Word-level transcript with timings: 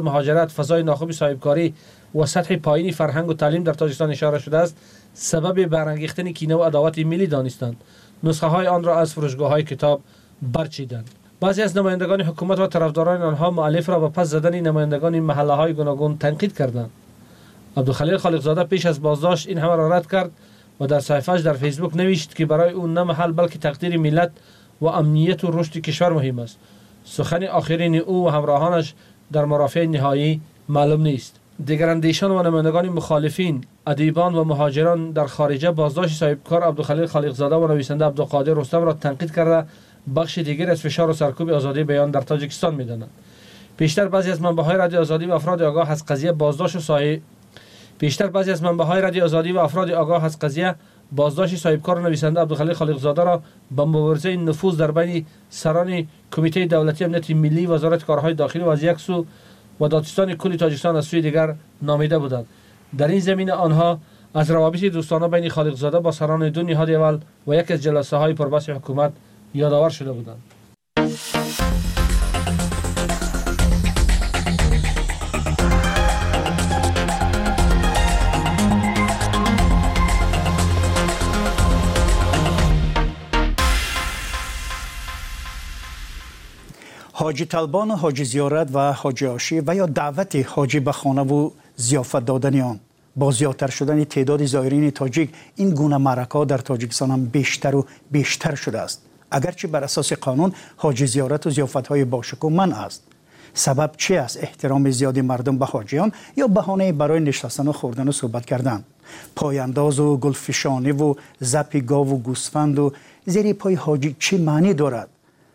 مهاجرت 0.00 0.50
فضای 0.50 0.82
ناخوب 0.82 1.12
صاحبکاری 1.12 1.74
و 2.14 2.26
سطح 2.26 2.56
پایینی 2.56 2.92
فرهنگ 2.92 3.28
و 3.28 3.34
تعلیم 3.34 3.62
در 3.62 3.74
تاجیکستان 3.74 4.10
اشاره 4.10 4.38
شده 4.38 4.58
است. 4.58 4.76
سبب 5.14 5.66
برانگیختن 5.66 6.32
کینه 6.32 6.54
و 6.54 6.62
عداوت 6.62 6.98
ملی 6.98 7.26
دانستند 7.26 7.76
نسخه 8.22 8.46
های 8.46 8.66
آن 8.66 8.84
را 8.84 9.00
از 9.00 9.12
فروشگاه 9.12 9.50
های 9.50 9.62
کتاب 9.62 10.00
برچیدند. 10.42 11.10
بعضی 11.40 11.62
از 11.62 11.76
نمایندگان 11.76 12.20
حکومت 12.20 12.58
و 12.58 12.66
طرفداران 12.66 13.22
آنها 13.22 13.50
مؤلف 13.50 13.88
را 13.88 14.00
به 14.00 14.08
پس 14.08 14.28
زدن 14.28 14.60
نمایندگان 14.60 15.20
محله 15.20 15.52
های 15.52 15.72
گوناگون 15.72 16.18
تنقید 16.18 16.56
کردند. 16.56 16.90
عبدالخلیل 17.76 18.16
خالقزاده 18.16 18.64
پیش 18.64 18.86
از 18.86 19.02
بازداشت 19.02 19.48
این 19.48 19.58
همه 19.58 19.76
را 19.76 19.96
رد 19.96 20.10
کرد 20.10 20.30
و 20.80 20.86
در 20.86 21.00
صفحهش 21.00 21.40
در 21.40 21.52
فیسبوک 21.52 21.96
نوشت 21.96 22.34
که 22.34 22.46
برای 22.46 22.72
او 22.72 22.86
نه 22.86 23.02
محل 23.02 23.32
بلکه 23.32 23.58
تقدیر 23.58 23.98
ملت 23.98 24.30
و 24.80 24.86
امنیت 24.86 25.44
و 25.44 25.50
رشد 25.50 25.72
کشور 25.72 26.12
مهم 26.12 26.38
است. 26.38 26.58
سخن 27.04 27.44
آخرین 27.44 27.96
او 27.96 28.26
و 28.26 28.28
همراهانش 28.28 28.94
در 29.32 29.44
مرافع 29.44 29.86
نهایی 29.86 30.40
معلوم 30.68 31.02
نیست. 31.02 31.36
دیگر 31.64 31.88
اندیشان 31.88 32.30
و 32.30 32.42
نمایندگان 32.42 32.88
مخالفین 32.88 33.64
ادیبان 33.86 34.34
و 34.34 34.44
مهاجران 34.44 35.10
در 35.10 35.26
خارجه 35.26 35.70
بازداشت 35.70 36.18
صاحبکار 36.18 36.62
عبدالخلیل 36.62 37.06
خالقزاده 37.06 37.56
و 37.56 37.66
نویسنده 37.66 38.04
عبدالقادر 38.04 38.54
رستم 38.54 38.82
را 38.82 38.92
تنقید 38.92 39.34
کرده 39.34 39.68
بخش 40.16 40.38
دیگر 40.38 40.70
از 40.70 40.80
فشار 40.80 41.10
و 41.10 41.12
سرکوب 41.12 41.50
آزادی 41.50 41.84
بیان 41.84 42.10
در 42.10 42.20
تاجیکستان 42.20 42.74
می‌دانند. 42.74 43.10
بیشتر 43.76 44.08
بعضی 44.08 44.30
از 44.30 44.42
منبع‌های 44.42 44.76
رادیو 44.76 45.00
آزادی 45.00 45.26
و 45.26 45.32
افراد 45.32 45.62
آگاه 45.62 45.90
از 45.90 46.06
قضیه 46.06 46.32
بازداشت 46.32 46.76
و 46.76 46.80
صاحب 46.80 47.20
بیشتر 47.98 48.26
بعضی 48.26 48.50
از 48.50 48.62
منبع‌های 48.62 49.00
رادیو 49.00 49.24
آزادی 49.24 49.52
و 49.52 49.58
افراد 49.58 49.90
آگاه 49.90 50.24
از 50.24 50.38
قضیه 50.38 50.74
بازداشت 51.12 51.56
صاحبکار 51.56 52.00
نویسنده 52.00 52.40
عبدالخلیق 52.40 52.76
خالقزاده 52.76 53.24
را 53.24 53.42
به 53.76 53.84
مبارزه 53.84 54.36
نفوذ 54.36 54.76
در 54.76 54.90
بین 54.90 55.26
سران 55.50 56.06
کمیته 56.32 56.66
دولتی 56.66 57.04
امنیت 57.04 57.30
ملی 57.30 57.66
وزارت 57.66 58.04
کارهای 58.04 58.34
داخلی 58.34 58.62
و 58.62 58.68
از 58.68 58.82
یک 58.82 59.00
سو 59.00 59.26
و 59.80 59.88
دادستان 59.88 60.34
کلی 60.34 60.56
تاجیکستان 60.56 60.96
از 60.96 61.04
سوی 61.04 61.22
دیگر 61.22 61.54
نامیده 61.82 62.18
بودند. 62.18 62.46
در 62.98 63.08
این 63.08 63.20
زمینه 63.20 63.52
آنها 63.52 63.98
از 64.34 64.50
روابط 64.50 64.84
دوستانه 64.84 65.28
بین 65.28 65.48
خالقزاده 65.48 66.00
با 66.00 66.12
سران 66.12 66.48
دو 66.48 66.62
نهاد 66.62 66.90
اول 66.90 67.18
و 67.46 67.54
یک 67.54 67.70
از 67.70 67.82
جلسه 67.82 68.16
های 68.16 68.32
پربحث 68.32 68.68
حکومت 68.68 69.12
یادآور 69.54 69.90
شده 69.90 70.12
بودند. 70.12 70.42
حاجی 87.30 87.44
طلبان 87.44 87.90
و 87.90 87.94
حاجی 87.94 88.24
زیارت 88.24 88.68
و 88.72 88.92
حاجی 88.92 89.26
آشی 89.26 89.62
و 89.66 89.74
یا 89.74 89.86
دعوت 89.86 90.36
حاجی 90.36 90.80
به 90.80 90.92
خانه 90.92 91.22
و 91.22 91.50
زیافت 91.76 92.24
دادن 92.24 92.60
آن. 92.60 92.80
با 93.16 93.30
زیادتر 93.30 93.70
شدن 93.70 94.04
تعداد 94.04 94.44
زائرین 94.44 94.90
تاجیک 94.90 95.30
این 95.56 95.70
گونه 95.70 95.96
مرکا 95.96 96.44
در 96.44 96.58
تاجیکستان 96.58 97.10
هم 97.10 97.24
بیشتر 97.24 97.74
و 97.74 97.86
بیشتر 98.10 98.54
شده 98.54 98.80
است. 98.80 99.02
اگرچه 99.30 99.68
بر 99.68 99.84
اساس 99.84 100.12
قانون 100.12 100.52
حاجی 100.76 101.06
زیارت 101.06 101.46
و 101.46 101.50
زیافت 101.50 101.86
های 101.86 102.04
باشکو 102.04 102.50
من 102.50 102.72
است. 102.72 103.02
سبب 103.54 103.90
چی 103.96 104.16
است 104.16 104.36
احترام 104.42 104.90
زیادی 104.90 105.20
مردم 105.20 105.58
به 105.58 105.66
حاجیان 105.66 106.12
یا 106.36 106.46
بهانه 106.46 106.92
برای 106.92 107.20
نشستن 107.20 107.68
و 107.68 107.72
خوردن 107.72 108.08
و 108.08 108.12
صحبت 108.12 108.46
کردن؟ 108.46 108.84
پایانداز 109.36 110.00
و 110.00 110.16
گلفشانی 110.16 110.92
و 110.92 111.14
زپی 111.40 111.80
گاو 111.80 112.10
و 112.10 112.18
گوسفند 112.18 112.78
و 112.78 112.92
زیر 113.26 113.52
پای 113.52 113.74
حاجی 113.74 114.16
چی 114.18 114.38
معنی 114.38 114.74
دارد؟ 114.74 115.08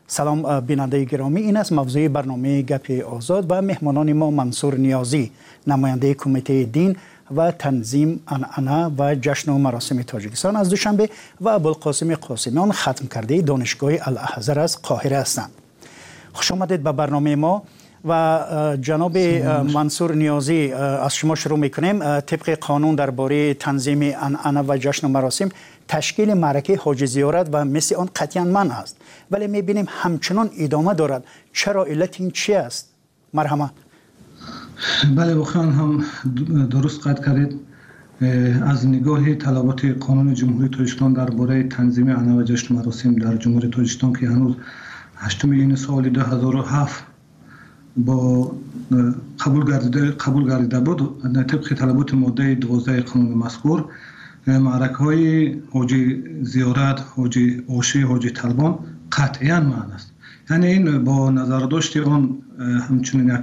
سلام 0.08 0.60
بیننده 0.60 1.04
گرامی. 1.04 1.42
این 1.42 1.58
است 1.58 1.72
موضوع 1.72 2.08
برنامه 2.08 2.62
گپ 2.62 3.06
آزاد 3.06 3.46
و 3.50 3.62
مهمانان 3.62 4.14
ما 4.14 4.32
منصور 4.32 4.76
نیازی 4.76 5.32
نماینده 5.68 6.14
کمیته 6.14 6.64
دین 6.64 6.96
و 7.36 7.52
تنظیم 7.52 8.24
انعنا 8.28 8.92
و 8.98 9.16
جشن 9.16 9.52
و 9.52 9.58
مراسم 9.58 10.02
تاجیکستان 10.02 10.56
از 10.56 10.70
دوشنبه 10.70 11.10
و 11.42 11.50
ابوالقاسم 11.50 12.16
قاسمیان 12.16 12.72
ختم 12.72 13.08
کرده 13.08 13.42
دانشگاه 13.42 13.92
الاحزر 14.02 14.60
از 14.60 14.82
قاهره 14.82 15.18
هستند. 15.18 15.52
خوش 16.34 16.52
آمدید 16.52 16.84
به 16.84 16.92
برنامه 16.92 17.36
ما. 17.36 17.64
و 18.08 18.78
جناب 18.82 19.18
منصور 19.74 20.14
نیازی 20.16 20.72
از 20.72 21.16
شما 21.16 21.36
شروع 21.36 21.60
می‌کنیم. 21.60 22.20
طبق 22.20 22.58
قانون 22.60 22.96
درباره 22.96 23.54
تنظیم 23.54 24.00
انعنا 24.02 24.64
و 24.68 24.78
جشن 24.78 25.08
و 25.08 25.10
مراسم 25.10 25.50
تشکیل 25.88 26.34
معرکه 26.34 26.78
حاج 26.78 27.06
زیارت 27.06 27.50
و 27.52 27.66
مثل 27.66 27.96
آن 27.96 28.10
قطعا 28.16 28.44
من 28.44 28.72
است. 28.72 28.98
ولی 29.32 29.48
می‌بینیم 29.48 29.86
همچنان 29.88 30.50
ادامه 30.58 30.94
دارد. 30.94 31.24
چرا 31.54 31.84
علت 31.84 32.22
این 32.22 32.32
چی 32.32 32.54
است؟ 32.54 32.90
مرحمت. 33.34 33.72
بله 35.16 35.36
بخیان 35.36 35.72
هم 35.72 36.06
درست 36.70 37.08
قد 37.08 37.26
کردید. 37.26 37.60
از 38.66 38.88
نگاه 38.88 39.36
طلبات 39.36 39.86
قانون 39.86 40.34
جمهوری 40.34 40.70
تاجیکستان 40.70 41.14
درباره 41.14 41.64
تنظیم 41.64 42.08
انا 42.10 42.38
و 42.38 42.44
جشن 42.44 42.76
مراسم 42.76 43.16
در 43.16 43.36
جمهوری 43.36 43.70
تاجیکستان 43.70 44.14
که 44.14 44.28
هنوز 44.28 44.56
8 45.16 45.46
این 45.46 45.76
سال 45.76 46.10
2007 46.10 47.04
با 47.98 48.52
قبول 49.40 49.66
گردیده 49.66 50.12
قبول 50.12 50.50
گردیده 50.50 50.80
بود. 50.80 51.24
طبق 51.48 51.74
طلبات 51.74 52.14
ماده 52.14 52.56
12 52.56 53.02
قانون 53.02 53.38
مذکور 53.38 53.86
معرکه 54.48 54.96
های 54.96 55.56
حاجی 55.72 56.24
زیارت 56.42 57.04
حاجی 57.16 57.64
اوشی 57.68 58.02
حاجی 58.02 58.30
طلبان 58.30 58.80
قطعا 59.12 59.60
معنی 59.60 59.92
است. 59.96 60.12
یعنی 60.50 60.68
این 60.68 61.04
با 61.04 61.32
نظر 61.32 61.60
داشتی 61.60 62.00
آن 62.00 62.38
همچنین 62.90 63.30
یک 63.30 63.42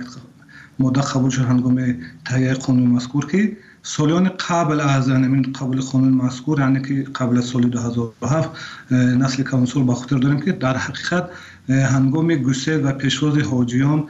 ماده 0.78 1.00
قبول 1.00 1.30
شد 1.30 1.42
هنگام 1.42 1.94
تهیه 2.24 2.54
قانون 2.54 2.90
مذکور 2.90 3.26
که 3.26 3.56
سالیان 3.82 4.28
قبل 4.48 4.80
از 4.80 5.08
این 5.08 5.42
قبول 5.42 5.80
قانون 5.80 6.12
مذکور 6.12 6.60
یعنی 6.60 6.82
که 6.82 7.10
قبل 7.14 7.40
سال 7.40 7.62
2007 7.62 8.50
نسل 8.92 9.42
کانسول 9.42 9.84
با 9.84 9.94
خاطر 9.94 10.16
داریم 10.16 10.40
که 10.40 10.52
در 10.52 10.76
حقیقت 10.76 11.28
هنگام 11.69 12.34
گسیل 12.34 12.86
و 12.86 12.92
پیشواز 12.92 13.38
حاجیان 13.38 14.04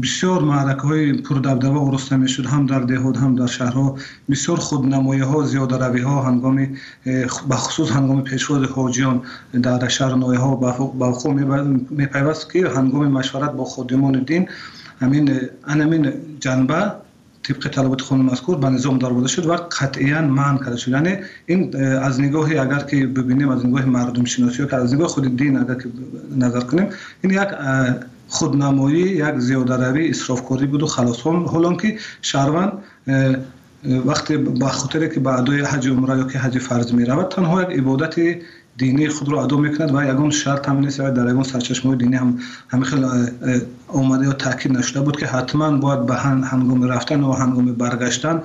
بسیار 0.00 0.42
معرکه 0.42 0.80
های 0.80 1.12
پردبدبه 1.12 1.78
ارسته 1.78 2.16
می 2.16 2.28
شد 2.28 2.46
هم 2.46 2.66
در 2.66 2.80
دهود 2.80 3.16
هم 3.16 3.34
در 3.34 3.46
شهرها. 3.46 3.96
بسیار 4.30 4.58
خودنمایی 4.58 5.20
ها 5.20 5.44
زیاده 5.44 5.76
روی 5.76 6.00
ها 6.00 6.22
هنگام 6.22 6.68
بخصوص 7.50 7.90
هنگام 7.90 8.22
پیشواز 8.22 8.62
حاجیان 8.62 9.22
در 9.62 9.88
شهر 9.88 10.14
نوی 10.14 10.36
ها 10.36 10.56
به 10.56 10.66
وقوع 10.66 11.32
می 11.90 12.06
پیوست 12.06 12.52
که 12.52 12.68
هنگام 12.68 13.08
مشورت 13.08 13.52
با 13.52 13.64
خودمان 13.64 14.22
دین 14.22 14.48
همین 15.00 15.40
همین 15.66 16.12
جنبه 16.40 16.92
طبق 17.42 17.68
طلبات 17.68 18.00
خانم 18.00 18.24
مذکور 18.24 18.56
به 18.56 18.68
نظام 18.68 18.98
دار 18.98 19.12
بوده 19.12 19.28
شد 19.28 19.46
و 19.46 19.52
قطعا 19.52 20.20
من 20.20 20.58
کرده 20.58 20.76
شد. 20.76 20.90
یعنی 20.90 21.16
این 21.46 21.76
از 21.76 22.20
نگاه 22.20 22.50
اگر 22.50 22.78
که 22.78 23.06
ببینیم 23.06 23.48
از 23.48 23.66
نگاه 23.66 23.84
مردم 23.84 24.24
شناسی 24.24 24.66
که 24.66 24.76
از 24.76 24.94
نگاه 24.94 25.08
خود 25.08 25.36
دین 25.36 25.56
اگر 25.58 25.74
که 25.74 25.88
نظر 26.36 26.60
کنیم 26.60 26.88
این 27.22 27.32
یک 27.32 27.48
خودنمایی 28.32 29.00
یک 29.00 29.38
زیاده 29.38 29.76
روی 29.76 30.08
اسرافکاری 30.08 30.66
بود 30.66 30.82
و 30.82 30.86
خلاص. 30.86 31.20
حالا 31.20 31.74
که 31.74 31.98
شهروند 32.22 32.72
وقتی 34.06 34.36
با 34.36 34.68
خاطر 34.68 35.06
که 35.06 35.20
به 35.20 35.38
ادای 35.38 35.60
حج 35.60 35.88
عمره 35.88 36.18
یا 36.18 36.24
که 36.24 36.38
حج 36.38 36.58
فرض 36.58 36.92
می 36.92 37.04
رود 37.04 37.28
تنها 37.28 37.62
یک 37.62 37.68
عبادت 37.78 38.14
دینی 38.76 39.08
خود 39.08 39.28
را 39.28 39.44
ادا 39.44 39.56
می‌کند 39.56 39.94
و 39.94 40.04
یگان 40.04 40.30
شرط 40.30 40.68
هم 40.68 40.78
نیست 40.78 41.00
در 41.00 41.30
یگان 41.30 41.42
سرچشمه 41.42 41.96
دینی 41.96 42.16
هم 42.16 42.38
همه 42.68 42.84
خیلی 42.84 43.06
آمده 43.88 44.26
یا 44.26 44.32
تاکید 44.32 44.72
نشده 44.72 45.00
بود 45.00 45.16
که 45.16 45.26
حتما 45.26 45.70
باید 45.70 46.06
به 46.06 46.14
هنگام 46.14 46.82
رفتن 46.82 47.22
و 47.22 47.32
هنگام 47.32 47.74
برگشتن 47.74 48.42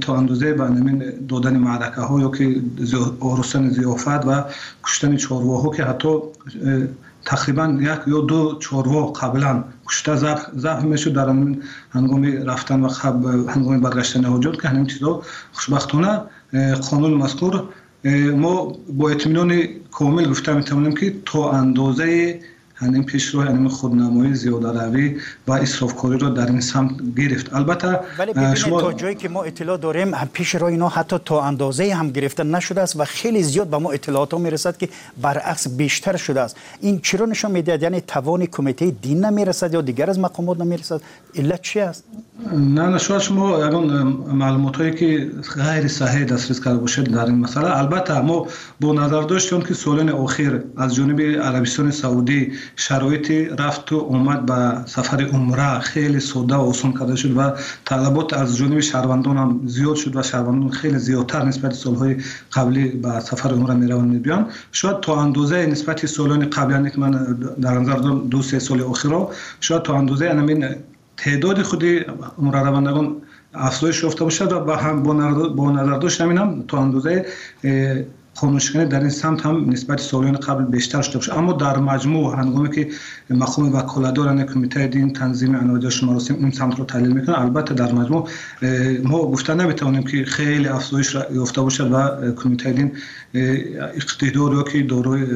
تا 0.00 0.16
اندازه 0.16 0.52
به 0.52 0.64
نمین 0.64 1.04
دادن 1.28 1.56
معرکه 1.56 2.00
ها 2.00 2.20
یا 2.20 2.28
که 2.28 2.62
زیافت 3.70 4.08
و 4.08 4.44
کشتن 4.84 5.16
چارواها 5.16 5.70
که 5.70 5.84
حتی 5.84 6.08
تقریبا 7.24 7.78
یک 7.80 8.00
یا 8.06 8.20
دو 8.20 8.56
چوروا 8.60 9.06
قبلا 9.06 9.64
کشته 9.86 10.16
ضعف 10.56 10.82
می‌شد. 10.82 11.12
در 11.12 11.28
هنگام 11.90 12.24
رفتن 12.24 12.80
و 12.80 12.88
هنگام 13.48 13.80
برگشتن 13.80 14.24
حجات 14.24 14.62
که 14.62 14.68
همین 14.68 14.86
چیزا 14.86 15.22
خوشبختانه 15.52 16.20
قانون 16.90 17.14
مذکور 17.14 17.62
ما 18.36 18.72
با 18.88 19.10
اطمینان 19.10 19.62
کامل 19.90 20.30
گفته 20.30 20.54
می‌تونیم 20.54 20.94
که 20.94 21.14
تا 21.24 21.50
اندازه 21.50 22.40
همین 22.82 23.04
پیشرو 23.04 23.42
همین 23.42 23.68
خودنمایی 23.68 24.34
زیاده 24.34 24.82
روی 24.82 25.16
و 25.46 25.52
اسرافکاری 25.52 26.18
را 26.18 26.28
در 26.28 26.46
این 26.46 26.60
سمت 26.60 26.90
گرفت. 27.16 27.54
البته 27.54 28.00
ولی 28.18 28.56
شما 28.56 28.80
تا 28.80 28.92
جایی 28.92 29.14
که 29.14 29.28
ما 29.28 29.42
اطلاع 29.42 29.76
داریم 29.76 30.12
پیش 30.32 30.54
رو 30.54 30.64
اینا 30.64 30.88
حتی 30.88 31.16
تا 31.24 31.42
اندازه 31.42 31.94
هم 31.94 32.10
گرفته 32.10 32.42
نشده 32.42 32.80
است 32.80 33.00
و 33.00 33.04
خیلی 33.04 33.42
زیاد 33.42 33.66
به 33.66 33.78
ما 33.78 33.90
اطلاعات 33.90 34.32
ها 34.32 34.38
می‌رسد 34.38 34.76
که 34.76 34.88
برعکس 35.22 35.68
بیشتر 35.68 36.16
شده 36.16 36.40
است. 36.40 36.56
این 36.80 37.00
چرا 37.02 37.26
نشان 37.26 37.50
می‌دهد؟ 37.50 37.82
یعنی 37.82 38.00
توان 38.00 38.46
کمیته 38.46 38.90
دین 38.90 39.24
نمی‌رسد 39.24 39.74
یا 39.74 39.80
دیگر 39.80 40.10
از 40.10 40.18
مقامات 40.18 40.60
نمی‌رسد؟ 40.60 41.00
علت 41.36 41.62
چی 41.62 41.80
است؟ 41.80 42.04
نه 42.52 42.86
نه 42.86 42.98
شاید 42.98 43.20
شما 43.20 43.66
یگان 43.66 44.02
معلومات 44.32 44.76
هایی 44.76 44.94
که 44.94 45.30
غیر 45.56 45.88
صحیح 45.88 46.24
دسترس 46.24 46.60
کرده 46.64 46.78
باشید 46.78 47.04
در 47.04 47.26
این 47.26 47.38
مسئله. 47.38 47.76
البته 47.78 48.20
ما 48.20 48.46
با 48.80 48.92
نظر 48.92 49.22
داشتیم 49.22 49.60
که 49.60 49.74
سالن 49.74 50.08
اخیر 50.08 50.62
از 50.76 50.94
جانب 50.94 51.20
عربستان 51.20 51.90
سعودی 51.90 52.52
شرایط 52.76 53.30
رفت 53.60 53.92
و 53.92 53.96
اومد 53.96 54.46
به 54.46 54.86
سفر 54.86 55.22
عمره 55.22 55.78
خیلی 55.78 56.20
ساده 56.20 56.54
و 56.54 56.60
آسان 56.60 56.92
کرده 56.92 57.16
شد 57.16 57.36
و 57.36 57.52
طلبات 57.84 58.32
از 58.34 58.56
جانب 58.56 58.80
شهروندان 58.80 59.36
هم 59.36 59.60
زیاد 59.66 59.94
شد 59.94 60.16
و 60.16 60.22
شهروندان 60.22 60.70
خیلی 60.70 60.98
زیادتر 60.98 61.44
نسبت 61.44 61.74
سالهای 61.74 62.16
قبلی 62.52 62.88
به 62.88 63.20
سفر 63.20 63.50
عمره 63.50 63.74
می‌روند 63.74 64.12
میبیان. 64.12 64.46
شاید 64.72 65.00
تا 65.00 65.22
اندازه 65.22 65.66
نسبت 65.66 66.06
سالان 66.06 66.50
قبلی 66.50 66.90
که 66.90 66.98
من 66.98 67.10
در 67.60 67.78
نظر 67.78 67.94
دارم 67.94 68.28
دو 68.28 68.42
سه 68.42 68.58
سال 68.58 68.82
اخیر 68.82 69.12
شاید 69.60 69.82
تا 69.82 69.98
اندازه 69.98 70.28
همین 70.28 70.66
تعداد 71.16 71.62
خودی 71.62 72.00
روندگان 72.38 73.16
افزایش 73.54 74.02
یافته 74.02 74.24
باشد 74.24 74.52
و 74.52 74.60
با 74.60 74.76
هم 74.76 75.02
با 75.56 75.70
نظر 75.70 75.98
داشت 75.98 76.20
همین 76.20 76.38
هم 76.38 76.64
تا 76.68 76.78
اندازه 76.78 77.26
خاموشکنی 78.34 78.84
در 78.84 79.00
این 79.00 79.10
سمت 79.10 79.46
هم 79.46 79.70
نسبت 79.70 80.00
سالیان 80.00 80.36
قبل 80.36 80.64
بیشتر 80.64 81.02
شده 81.02 81.14
باشه. 81.18 81.38
اما 81.38 81.52
در 81.52 81.78
مجموع 81.78 82.36
هنگامی 82.36 82.70
که 82.70 82.88
مقام 83.30 83.74
وکالتداران 83.74 84.46
کمیته 84.46 84.86
دین 84.86 85.12
تنظیم 85.12 85.54
انواجش 85.54 86.02
مراسم 86.04 86.34
این 86.34 86.50
سمت 86.50 86.78
رو 86.78 86.84
تحلیل 86.84 87.12
می‌کنه 87.12 87.40
البته 87.40 87.74
در 87.74 87.92
مجموع 87.92 88.28
ما 89.04 89.18
گفته 89.18 89.54
نمی‌تونیم 89.54 90.02
که 90.02 90.24
خیلی 90.24 90.68
افزایش 90.68 91.16
یافته 91.34 91.60
باشد 91.60 91.92
و 91.92 92.32
کمیته 92.32 92.72
دین 92.72 92.92
اقتدار 93.34 94.62
که 94.62 94.82
دارای 94.82 95.26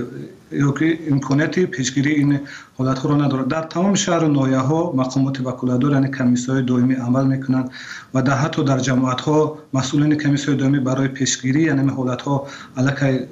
یا 0.52 0.72
که 0.72 1.66
پیشگیری 1.66 2.12
این 2.12 2.40
حالت 2.78 3.06
را 3.06 3.16
ندارد 3.16 3.48
در 3.48 3.62
تمام 3.62 3.94
شهر 3.94 4.24
و 4.24 4.28
نایه 4.28 4.58
ها 4.58 4.92
مقامات 4.96 5.40
وکالتدار 5.40 5.92
یعنی 5.92 6.10
کمیسیون 6.10 6.64
دائمی 6.64 6.94
عمل 6.94 7.26
می‌کنند 7.26 7.70
و 8.14 8.22
در 8.22 8.34
حتی 8.34 8.64
در 8.64 8.78
جماعت 8.78 9.20
ها 9.20 9.58
مسئولین 9.74 10.14
کمیسیون 10.14 10.56
دائمی 10.56 10.78
برای 10.78 11.08
پیشگیری 11.08 11.62
یعنی 11.62 11.90
حالت 11.90 12.22
ها 12.22 12.46
علیه 12.76 13.28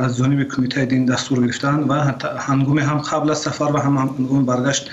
از 0.00 0.16
جانب 0.16 0.48
کمیته 0.48 0.84
دین 0.84 1.04
دستور 1.04 1.46
گرفتن 1.46 1.74
و 1.74 2.12
هنگام 2.38 2.78
هم 2.78 2.98
قبل 2.98 3.30
از 3.30 3.38
سفر 3.38 3.64
و 3.64 3.78
هم 3.78 3.96
هنگام 3.96 4.46
برگشت 4.46 4.90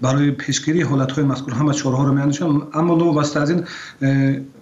برای 0.00 0.30
پیشگیری 0.30 0.82
حالت 0.82 1.12
های 1.12 1.24
مذکور 1.24 1.54
همه 1.54 1.72
چهارها 1.72 2.04
رو 2.04 2.12
میاندیشم. 2.12 2.68
اما 2.74 2.94
نو 2.94 3.12
واسه 3.12 3.40
از 3.40 3.50
این 3.50 3.64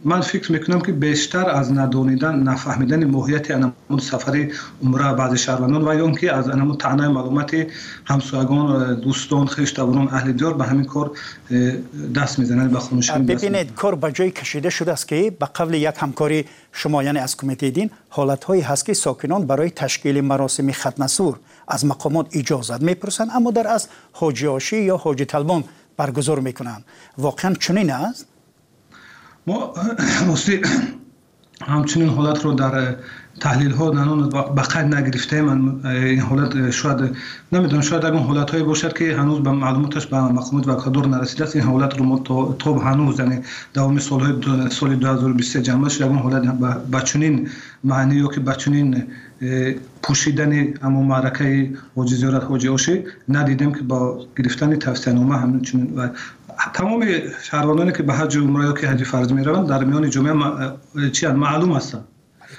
من 0.05 0.21
فکر 0.21 0.53
می‌کنم 0.53 0.81
که 0.81 0.93
بیشتر 0.93 1.51
از 1.51 1.73
ندانیدن 1.73 2.35
نفهمیدن 2.35 3.05
ماهیت 3.05 3.51
انمون 3.51 3.99
سفر 4.01 4.49
عمره 4.85 5.13
بعض 5.13 5.35
شهروندان 5.35 5.89
و 5.89 5.95
یا 5.95 6.11
که 6.11 6.35
از 6.35 6.49
انمون 6.49 6.77
تعنای 6.77 7.09
معلومات 7.09 7.67
همسایگان 8.05 8.95
دوستان 9.01 9.47
خیشتواران 9.47 10.09
اهل 10.09 10.33
دیار 10.33 10.55
به 10.55 10.65
همین 10.65 10.85
کار 10.85 11.11
دست 12.15 12.39
می‌زنند 12.39 12.71
به 12.71 12.79
خونش 12.79 13.11
ببینید 13.11 13.75
کار 13.75 13.95
به 13.95 14.13
جای 14.13 14.31
کشیده 14.31 14.71
شده 14.71 14.93
است 14.93 15.09
که 15.09 15.37
به 15.41 15.47
قبل 15.47 15.75
یک 15.75 15.95
همکاری 15.99 16.45
شما 16.73 17.03
یعنی 17.03 17.19
از 17.19 17.37
کمیته 17.37 17.71
دین 17.71 17.91
حالت 18.09 18.45
هایی 18.45 18.63
هست 18.63 18.85
که 18.85 18.95
ساکنان 18.95 19.47
برای 19.47 19.71
تشکیل 19.71 20.21
مراسم 20.21 20.73
ختنسور 20.73 21.37
از 21.69 21.87
مقامات 21.87 22.27
اجازت 22.33 22.83
می‌پرسند 22.83 23.29
اما 23.35 23.51
در 23.51 23.69
از 23.69 23.89
حاجی 24.13 24.47
آشی 24.47 24.83
یا 24.83 24.97
حاجی 24.97 25.25
طلبان 25.25 25.65
برگزار 25.97 26.41
می‌کنند 26.41 26.85
واقعا 27.19 27.55
چنین 27.55 27.91
است؟ 27.91 28.27
ما 29.47 29.75
همچنین 31.63 32.09
حالت 32.09 32.45
رو 32.45 32.53
در 32.53 32.97
تحلیل 33.41 33.71
ها 33.71 33.91
نانون 33.91 34.29
بقید 34.29 34.95
نگرفته 34.95 35.43
من 35.43 35.87
این 35.87 36.21
حالت 36.21 36.71
شاید 36.71 37.17
نمی‌دونم 37.53 37.83
شاید 37.83 38.05
اگر 38.05 38.17
حالت 38.17 38.51
هایی 38.51 38.63
باشد 38.63 38.99
که 38.99 39.17
هنوز 39.17 39.43
به 39.43 39.51
معلوماتش 39.51 40.07
به 40.07 40.21
مقامات 40.21 40.69
و 40.97 41.01
نرسیده 41.01 41.45
است 41.45 41.57
این 41.57 41.65
حالت 41.65 41.99
رو 41.99 42.05
ما 42.05 42.19
تا 42.59 42.75
هنوز 42.75 43.19
یعنی 43.19 43.41
دوام 43.75 43.99
سال 43.99 44.21
های 44.21 44.71
سال 44.71 44.97
2023 44.97 45.63
جمع 45.63 45.89
شد 45.89 46.05
اگر 46.05 46.13
حالت 46.13 46.43
بچونین 46.91 47.49
معنی 47.85 48.15
یا 48.15 48.29
که 48.29 48.41
بچونین 48.41 49.05
پوشیدن 50.03 50.75
اما 50.83 51.03
معرکه 51.03 51.71
حاجی 51.97 52.15
زیارت 52.15 52.45
حاجی 52.45 52.69
آشی 52.69 53.05
ندیدیم 53.29 53.75
که 53.75 53.83
با 53.83 54.27
گرفتن 54.37 54.77
توصیه 54.77 55.13
نامه 55.13 55.39
همچنین 55.39 55.95
و 55.97 56.09
تمام 56.75 57.05
شهروندانی 57.43 57.93
که 57.93 58.03
به 58.03 58.15
حج 58.15 58.39
عمره 58.39 58.65
یا 58.65 58.73
که 58.73 58.89
حج 58.89 59.05
فرض 59.05 59.33
می 59.33 59.45
روند 59.45 59.69
در 59.69 59.85
میان 59.85 60.11
جمعه 60.11 60.33
معلوم 61.33 61.73
هستند 61.73 62.05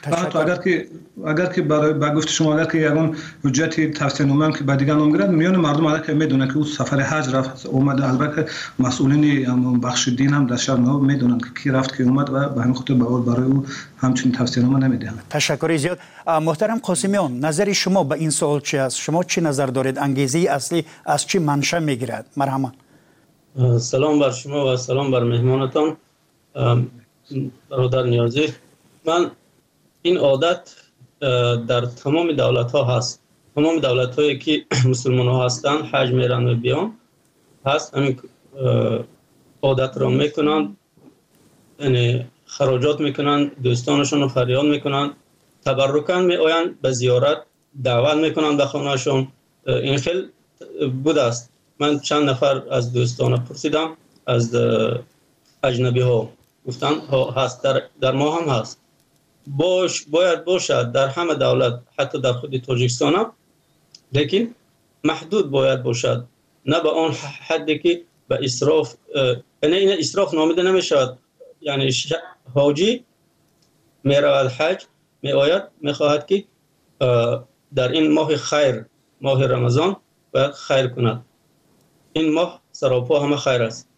حتی 0.03 0.39
اگر 0.39 0.55
که 0.55 0.87
اگر 1.27 1.45
که 1.45 1.61
برای 1.61 1.93
با 1.93 2.09
گفت 2.09 2.29
شما 2.29 2.59
اگر 2.59 2.71
که 2.71 2.77
یگان 2.77 3.15
حجت 3.43 3.91
توصیه 3.91 4.25
نامه 4.25 4.53
که 4.57 4.63
بعد 4.63 4.79
دیگه 4.79 4.93
نام 4.93 5.33
میان 5.33 5.55
مردم 5.55 5.85
اگر 5.85 5.99
که 5.99 6.13
می‌دونن 6.13 6.47
که 6.47 6.57
او 6.57 6.65
سفر 6.65 6.99
حج 6.99 7.35
رفت 7.35 7.65
اومده 7.65 8.09
البته 8.09 8.45
مسئولین 8.79 9.79
بخش 9.79 10.07
دین 10.07 10.33
هم 10.33 10.47
در 10.47 10.55
شهر 10.55 10.77
نو 10.77 10.99
می‌دونن 10.99 11.37
که 11.37 11.45
کی 11.63 11.69
رفت 11.69 11.97
که 11.97 12.03
اومد 12.03 12.29
و 12.29 12.49
به 12.49 12.61
همین 12.61 12.73
خاطر 12.73 12.93
برای 12.93 13.45
او 13.45 13.65
همچین 13.97 14.31
توصیه 14.31 14.63
نامه 14.63 14.79
نمی‌دهند 14.79 15.23
تشکر 15.29 15.77
زیاد. 15.77 15.99
محترم 16.27 16.77
قاسمیان 16.77 17.39
نظر 17.39 17.73
شما 17.73 18.03
به 18.03 18.15
این 18.15 18.29
سوال 18.29 18.59
چی 18.59 18.77
است؟ 18.77 18.97
شما 18.97 19.23
چی 19.23 19.41
نظر 19.41 19.65
دارید؟ 19.65 19.97
انگیزه 19.97 20.39
اصلی 20.39 20.85
از 21.05 21.25
چی 21.25 21.39
منشأ 21.39 21.79
می‌گیرد؟ 21.79 22.25
مرحمت 22.37 22.71
سلام 23.79 24.19
بر 24.19 24.31
شما 24.31 24.73
و 24.73 24.77
سلام 24.77 25.11
بر 25.11 25.23
مهمانتان. 25.23 25.97
برادر 27.69 28.03
نیازی. 28.03 28.47
من 29.05 29.31
این 30.05 30.17
عادت 30.17 30.75
در 31.67 31.85
تمام 31.85 32.31
دولت 32.31 32.71
ها 32.71 32.83
هست. 32.83 33.21
تمام 33.55 33.79
دولت 33.79 34.19
هایی 34.19 34.39
که 34.39 34.65
مسلمان 34.91 35.27
ها 35.27 35.45
هستند 35.45 35.83
حج 35.85 36.11
میرن 36.11 36.47
و 36.47 36.55
بیان 36.55 36.93
هست. 37.65 37.97
همین 37.97 38.19
عادت 39.61 39.97
را 39.97 40.09
می‌کنند 40.09 40.77
یعنی 41.79 42.25
خراجات 42.45 42.99
می‌کنند 42.99 43.61
دوستانشون 43.63 44.21
رو 44.21 44.27
فریاد 44.27 44.65
می‌کنند 44.65 45.11
تبرکن 45.65 46.21
می 46.21 46.35
آیند 46.35 46.81
به 46.81 46.91
زیارت 46.91 47.37
دعوت 47.83 48.17
می‌کنند 48.17 48.57
به 48.57 48.65
خانهشون. 48.65 49.27
این 49.67 49.97
خیلی 49.97 50.23
بود 51.03 51.17
است. 51.17 51.49
من 51.79 51.99
چند 51.99 52.29
نفر 52.29 52.63
از 52.71 52.93
دوستان 52.93 53.37
پرسیدم 53.45 53.97
از 54.27 54.55
اجنبی 55.63 56.01
ها 56.01 56.29
گفتن 56.67 56.93
هست. 57.35 57.63
در, 57.63 57.81
در 58.01 58.11
ما 58.11 58.37
هم 58.37 58.49
هست. 58.49 58.84
باش 59.47 60.05
باید 60.09 60.45
باشد 60.45 60.91
در 60.91 61.07
همه 61.07 61.35
دولت 61.35 61.79
حتی 61.99 62.21
در 62.21 62.33
خود 62.33 62.57
تاجیکستان 62.57 63.15
هم 63.15 63.31
لیکن 64.11 64.55
محدود 65.03 65.51
باید 65.51 65.83
باشد. 65.83 66.25
نه 66.65 66.79
به 66.79 66.89
آن 66.89 67.11
حدی 67.47 67.79
که 67.79 68.01
به 68.27 68.39
اسراف 68.41 68.95
یعنی 69.63 69.75
این 69.75 69.99
اسراف 69.99 70.33
نامیده 70.33 70.63
نمی‌شود. 70.63 71.19
یعنی 71.61 71.91
حاجی 72.53 73.05
می 74.03 74.15
رود 74.15 74.51
حج 74.51 74.85
می 75.21 75.31
آید 75.31 75.63
می 75.81 75.93
خواهد 75.93 76.25
که 76.25 76.43
در 77.75 77.91
این 77.91 78.13
ماه 78.13 78.35
خیر 78.35 78.85
ماه 79.21 79.47
رمضان 79.47 79.95
باید 80.31 80.51
خیر 80.51 80.87
کند. 80.87 81.25
این 82.13 82.33
ماه 82.33 82.61
سراپا 82.71 83.19
همه 83.19 83.37
خیر 83.37 83.61
است. 83.61 83.89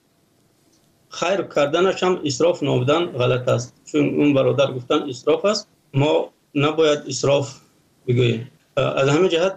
خیر 1.20 1.42
کردنش 1.56 2.04
هم 2.04 2.22
اسراف 2.26 2.64
نامیدن 2.64 3.06
غلط 3.06 3.48
است. 3.50 3.74
چون 3.86 4.02
اون 4.02 4.34
برادر 4.34 4.72
گفتن 4.72 5.00
اسراف 5.10 5.46
است. 5.46 5.68
ما 5.94 6.30
نباید 6.56 7.00
اسراف 7.08 7.56
بگوییم. 8.08 8.52
از 8.78 9.10
همه 9.10 9.30
جهت 9.30 9.54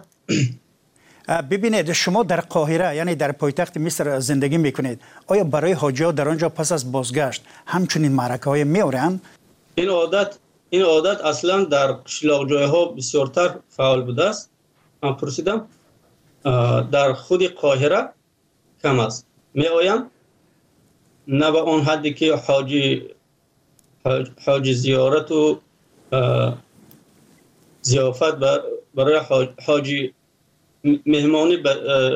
ببینید 1.51 1.91
شما 1.91 2.23
در 2.23 2.41
قاهره 2.41 2.95
یعنی 2.95 3.15
در 3.15 3.31
پایتخت 3.31 3.77
مصر 3.77 4.19
زندگی 4.19 4.57
می‌کنید. 4.57 5.01
آیا 5.27 5.43
برای 5.43 5.71
حاجی 5.71 6.11
در 6.11 6.29
آنجا 6.29 6.49
پس 6.49 6.71
از 6.71 6.91
بازگشت 6.91 7.43
همچنین 7.65 8.11
معرکه 8.11 8.45
های 8.45 8.63
میورند 8.63 9.21
این 9.75 9.89
عادت 9.89 10.37
این 10.69 10.81
عادت 10.81 11.21
اصلا 11.21 11.63
در 11.63 11.91
قشلاق 11.91 12.49
جای 12.49 12.65
ها 12.65 12.85
بسیارتر 12.85 13.55
فعال 13.69 14.01
بوده 14.03 14.25
است. 14.25 14.49
من 15.03 15.13
پرسیدم 15.13 15.67
در 16.91 17.13
خود 17.13 17.43
قاهره 17.43 18.09
کم 18.83 18.99
است. 18.99 19.25
می 19.53 19.67
آیم 19.67 20.03
نه 21.27 21.51
به 21.51 21.57
اون 21.57 21.81
حدی 21.81 22.13
که 22.13 22.35
حاجی 22.35 23.09
حاجی 24.45 24.73
زیارت 24.73 25.31
و 25.31 25.59
زیافت 27.81 28.35
برای 28.95 29.19
حاجی 29.67 30.13
مهمانی 31.05 31.57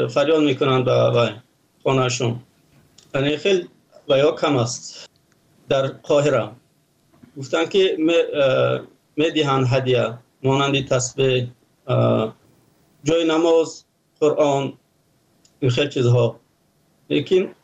فریاد 0.10 0.44
می‌کنند 0.44 0.86
به 0.86 1.34
خانهشون 1.84 2.40
یعنی 3.16 3.38
خیلی 3.38 3.70
و 4.10 4.18
یا 4.18 4.32
کم 4.32 4.58
است 4.58 5.10
در 5.70 5.88
قاهره. 5.88 6.50
گفتن 7.38 7.66
که 7.66 7.98
می 9.18 9.32
دهند 9.32 9.68
هدیه 9.70 10.14
مانندی 10.44 10.84
تسبیح 10.84 11.48
جای 13.04 13.28
نماز 13.28 13.86
قرآن 14.20 14.74
این 15.60 15.72
خیلی 15.72 15.90
چیزها. 15.90 16.40
لیکن 17.10 17.56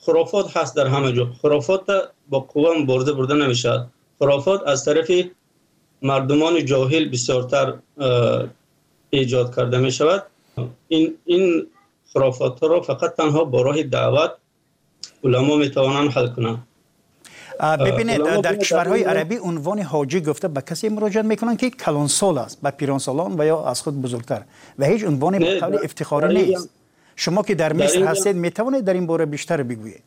خرافات 0.00 0.56
هست 0.56 0.76
در 0.76 0.86
همه 0.86 1.12
جا. 1.12 1.28
خرافات 1.42 1.86
با 2.28 2.40
قوه 2.40 2.84
برده 2.86 3.12
برده 3.12 3.34
نمی‌شد 3.34 3.86
خرافات 4.18 4.62
از 4.66 4.84
طرف 4.84 5.10
مردمان 6.02 6.64
جاهل 6.64 7.08
بسیارتر 7.08 7.74
ایجاد 9.10 9.56
کرده 9.56 9.78
می 9.78 9.92
شود 9.92 10.22
این, 10.88 11.14
این 11.24 11.66
خرافات 12.12 12.62
را 12.62 12.80
فقط 12.80 13.14
تنها 13.14 13.44
با 13.44 13.62
راه 13.62 13.82
دعوت 13.82 14.30
علما 15.24 15.56
می‌توانند 15.56 16.10
حل 16.10 16.28
کنند 16.28 16.64
ببینید 17.80 18.40
در 18.40 18.56
کشورهای 18.56 19.02
عربی 19.02 19.36
عنوان 19.36 19.80
حاجی 19.80 20.20
گفته 20.20 20.48
به 20.48 20.60
کسی 20.60 20.88
مراجعه 20.88 21.22
می‌کنن 21.22 21.56
که 21.56 21.70
کلانسال 21.70 22.38
است 22.38 22.62
به 22.62 22.70
پیرانسالان 22.70 23.40
و 23.40 23.44
یا 23.44 23.64
از 23.64 23.82
خود 23.82 24.02
بزرگتر. 24.02 24.42
و 24.78 24.84
هیچ 24.84 25.04
عنوان 25.04 25.58
قبل 25.58 25.78
افتخاری 25.84 26.34
نیست. 26.34 26.70
شما 27.18 27.42
که 27.42 27.54
در 27.54 27.72
مصر 27.72 28.02
هستید 28.02 28.36
می‌توانید 28.36 28.84
در 28.84 28.94
این 28.94 29.06
باره 29.06 29.26
بیشتر 29.26 29.62
بگویید. 29.62 30.02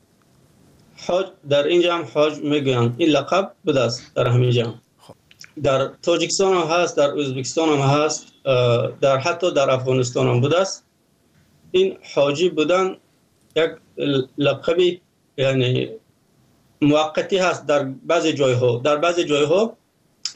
حاج 1.08 1.26
در 1.50 1.64
اینجا 1.64 1.96
هم 1.96 2.08
حاج 2.14 2.34
می‌گویند 2.38 2.96
این 2.98 3.10
لقب 3.10 3.52
بده 3.66 3.80
است 3.80 4.16
در 4.16 4.28
همینجا 4.28 4.74
خب. 5.00 5.14
در 5.64 5.90
تاجیکستان 6.02 6.54
هم 6.54 6.68
هست 6.68 6.98
در 6.98 7.20
ازبکستان 7.20 7.70
هم 7.70 7.80
هست 7.80 8.26
در 9.02 9.18
حتی 9.18 9.54
در 9.54 9.70
افغانستان 9.70 10.28
هم 10.28 10.42
بوده 10.42 10.60
است. 10.62 10.84
این 11.72 11.98
حاجی 12.16 12.50
بودن 12.50 12.98
یک 13.56 13.72
لقبی 14.38 15.02
یعنی 15.38 15.90
موقتی 16.82 17.38
هست 17.38 17.66
در 17.66 17.84
بعضی 17.84 18.34
جای 18.34 18.54
ها 18.54 18.78
در 18.78 18.96
بعضی 18.96 19.24
جای 19.24 19.46
ها 19.46 19.78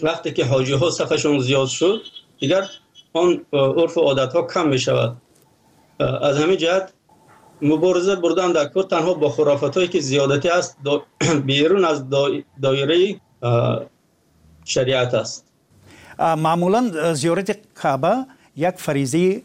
وقتی 0.03 0.33
که 0.33 0.45
حاجی 0.45 0.73
ها 0.73 0.89
صفشون 0.89 1.39
زیاد 1.39 1.67
شد 1.67 2.01
دیگر 2.39 2.69
آن 3.13 3.45
عرف 3.53 3.97
و 3.97 4.01
عادت 4.01 4.33
ها 4.33 4.47
کم 4.47 4.67
می 4.67 4.79
شود 4.79 5.17
از 5.99 6.37
همین 6.37 6.57
جهت 6.57 6.93
مبارزه 7.61 8.15
بردن 8.15 8.51
در 8.51 8.65
کار 8.65 8.83
تنها 8.83 9.13
با 9.13 9.29
خرافت 9.29 9.77
هایی 9.77 9.87
که 9.87 9.99
زیادتی 9.99 10.49
است 10.49 10.77
بیرون 11.45 11.85
از 11.85 12.03
دایره 12.61 13.15
شریعت 14.65 15.13
است. 15.13 15.45
معمولا 16.19 17.13
زیارت 17.13 17.57
کعبه 17.81 18.15
یک 18.55 18.75
فریضه 18.77 19.41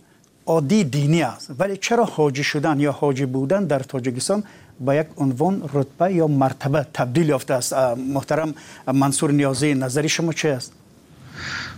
عادی 0.46 0.84
دینی 0.84 1.22
است. 1.22 1.50
ولی 1.58 1.76
چرا 1.76 2.04
حاجی 2.04 2.44
شدن 2.44 2.80
یا 2.80 2.92
حاجی 2.92 3.26
بودن 3.26 3.64
در 3.64 3.78
تاجیکستان 3.78 4.44
با 4.80 4.94
یک 4.94 5.06
عنوان 5.16 5.70
رتبه 5.74 6.12
یا 6.14 6.26
مرتبه 6.26 6.86
تبدیل 6.94 7.28
یافته 7.28 7.54
است؟ 7.54 7.72
محترم 8.14 8.54
منصور 8.86 9.30
نیازی 9.30 9.74
نظری 9.74 10.08
شما 10.08 10.32
چه 10.32 10.48
است؟ 10.48 10.72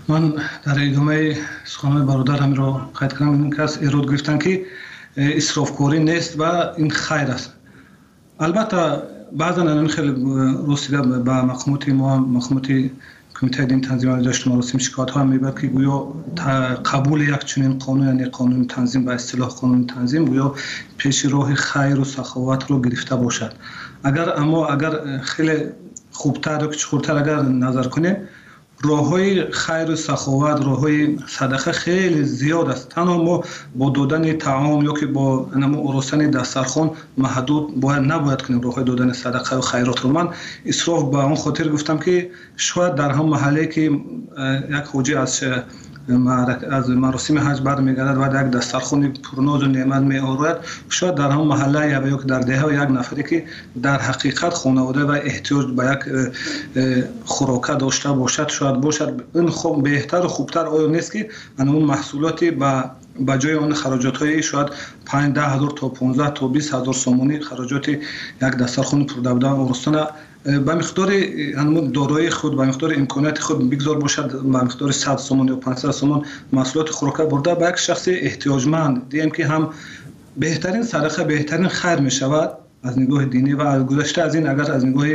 من 0.08 0.32
در 0.64 0.88
ادامه 0.88 1.36
سخنان 1.64 2.06
برادر 2.06 2.36
همین 2.36 2.56
را 2.56 2.90
قید 3.00 3.12
کنم. 3.12 3.42
این 3.42 3.50
کس 3.50 3.78
ایراد 3.78 4.08
گرفتن 4.08 4.38
که 4.38 4.64
اسرافکاری 5.16 6.04
نیست 6.04 6.40
و 6.40 6.42
این 6.76 6.90
خیر 6.90 7.18
است. 7.18 7.52
البته 8.40 9.02
بعضا 9.38 9.62
این 9.62 9.88
خیلی 9.88 10.14
رسیده 10.68 11.02
به 11.02 11.32
مقامات 11.32 11.88
ما 11.88 12.18
مقامات 12.18 12.72
کمیته 13.40 13.64
دین 13.64 13.80
تنظیم 13.80 14.22
داشت 14.22 14.46
مراسم 14.46 14.78
شکایت 14.78 15.10
ها 15.10 15.24
می‌برد 15.24 15.60
که 15.60 15.66
گویا 15.66 16.14
قبول 16.92 17.20
یک 17.20 17.44
چنین 17.44 17.78
قانون 17.78 18.06
یعنی 18.06 18.24
قانون 18.24 18.66
تنظیم 18.66 19.04
به 19.04 19.12
اصطلاح 19.12 19.48
قانون 19.48 19.86
تنظیم 19.86 20.24
گویا 20.24 20.54
پیش 20.96 21.26
راه 21.26 21.54
خیر 21.54 22.00
و 22.00 22.04
سخاوت 22.04 22.70
رو 22.70 22.80
گرفته 22.80 23.16
باشد. 23.16 23.52
اگر 24.04 24.40
اما 24.40 24.66
اگر 24.66 25.18
خیلی 25.18 25.64
خوبتر 26.10 26.64
و 26.64 26.70
چخورتر 26.70 27.16
اگر 27.16 27.42
نظر 27.42 27.82
کنیم 27.82 28.16
راه 28.84 29.50
خیر 29.50 29.90
و 29.90 29.96
سخاوت 29.96 30.64
راه 30.66 30.82
صدقه 31.26 31.72
خیلی 31.72 32.24
زیاد 32.24 32.70
است. 32.70 32.88
تنها 32.88 33.24
ما 33.24 33.44
با 33.74 33.90
دادن 33.90 34.32
تعام 34.32 34.84
یا 34.84 34.92
که 34.92 35.06
با 35.06 35.48
نمو 35.56 35.88
ارسن 35.88 36.30
دسترخان 36.30 36.90
محدود 37.18 37.80
باید 37.80 38.02
نباید 38.02 38.42
کنیم 38.42 38.60
راه 38.60 38.74
های 38.74 38.84
دادن 38.84 39.12
صدقه 39.12 39.56
و 39.56 39.60
خیرات 39.60 40.00
رو. 40.00 40.10
من 40.10 40.28
اصراف 40.66 41.10
به 41.10 41.24
اون 41.24 41.34
خاطر 41.34 41.68
گفتم 41.68 41.98
که 41.98 42.30
شاید 42.56 42.94
در 42.94 43.10
هم 43.10 43.26
محله 43.26 43.66
که 43.66 43.80
یک 44.70 44.84
حوجی 44.92 45.14
از 45.14 45.40
از 46.70 46.90
مراسم 46.90 47.38
حج 47.38 47.60
برمیگردد 47.60 48.18
و 48.18 48.44
یک 48.44 48.50
دسترخوان 48.50 49.12
پرناز 49.12 49.62
و 49.62 49.66
نعمت 49.66 50.02
می 50.02 50.18
آورد 50.18 50.64
شاید 50.88 51.14
در 51.14 51.30
هم 51.30 51.40
محله 51.40 51.90
یا 51.90 52.08
یک 52.08 52.20
در 52.20 52.40
دهه 52.40 52.74
یک 52.74 52.90
نفری 52.90 53.22
که 53.22 53.44
در 53.82 53.98
حقیقت 53.98 54.54
خانواده 54.54 55.04
و 55.04 55.10
احتیاج 55.10 55.66
به 55.66 55.84
یک 55.84 55.98
خوراکه 57.24 57.74
داشته 57.74 58.12
باشد 58.12 58.48
شاید 58.48 58.80
باشد. 58.80 59.24
این 59.34 59.48
خوب 59.48 59.82
بهتر 59.82 60.20
و 60.24 60.28
خوبتر 60.28 60.66
آیا 60.66 60.86
نیست 60.86 61.12
که 61.12 61.28
اون 61.58 61.82
محصولاتی 61.82 62.50
به 62.50 62.84
با 63.20 63.36
جای 63.36 63.54
آن 63.54 63.74
خراجات 63.74 64.16
های 64.16 64.42
شاید 64.42 64.68
5 65.06 65.34
ده 65.34 65.42
هزار 65.42 65.70
تا 65.70 65.88
15 65.88 66.30
تا 66.30 66.48
20 66.48 66.74
هزار 66.74 66.94
سومونی 66.94 67.40
خراجات 67.40 67.88
یک 67.88 68.00
دسترخوان 68.40 69.06
پردبدن 69.06 69.48
ارستان 69.48 70.06
به 70.44 70.74
مقدار 70.74 71.12
دارایی 71.94 72.30
خود 72.30 72.56
به 72.56 72.66
مقدار 72.66 72.94
امکانات 72.94 73.38
خود 73.38 73.70
بگذار 73.70 73.98
باشد 73.98 74.32
به 74.32 74.48
مقدار 74.48 74.92
100 74.92 75.16
سومون 75.16 75.48
یا 75.48 75.56
500 75.56 75.90
سومون 75.90 76.24
محصولات 76.52 76.88
خوراکه 76.88 77.22
برده. 77.24 77.54
به 77.54 77.68
یک 77.68 77.76
شخص 77.76 78.08
احتیاجمند 78.08 79.08
دیم 79.08 79.30
که 79.30 79.46
هم 79.46 79.70
بهترین 80.36 80.82
صدقه 80.82 81.24
بهترین 81.24 81.68
خیر 81.68 81.96
می 81.96 82.10
شود 82.10 82.50
از 82.82 82.98
نگاه 82.98 83.24
دینی 83.24 83.54
و 83.54 83.60
از 83.60 83.86
گذشته 83.86 84.22
از 84.22 84.34
این 84.34 84.48
اگر 84.48 84.72
از 84.72 84.84
نگاه 84.84 85.06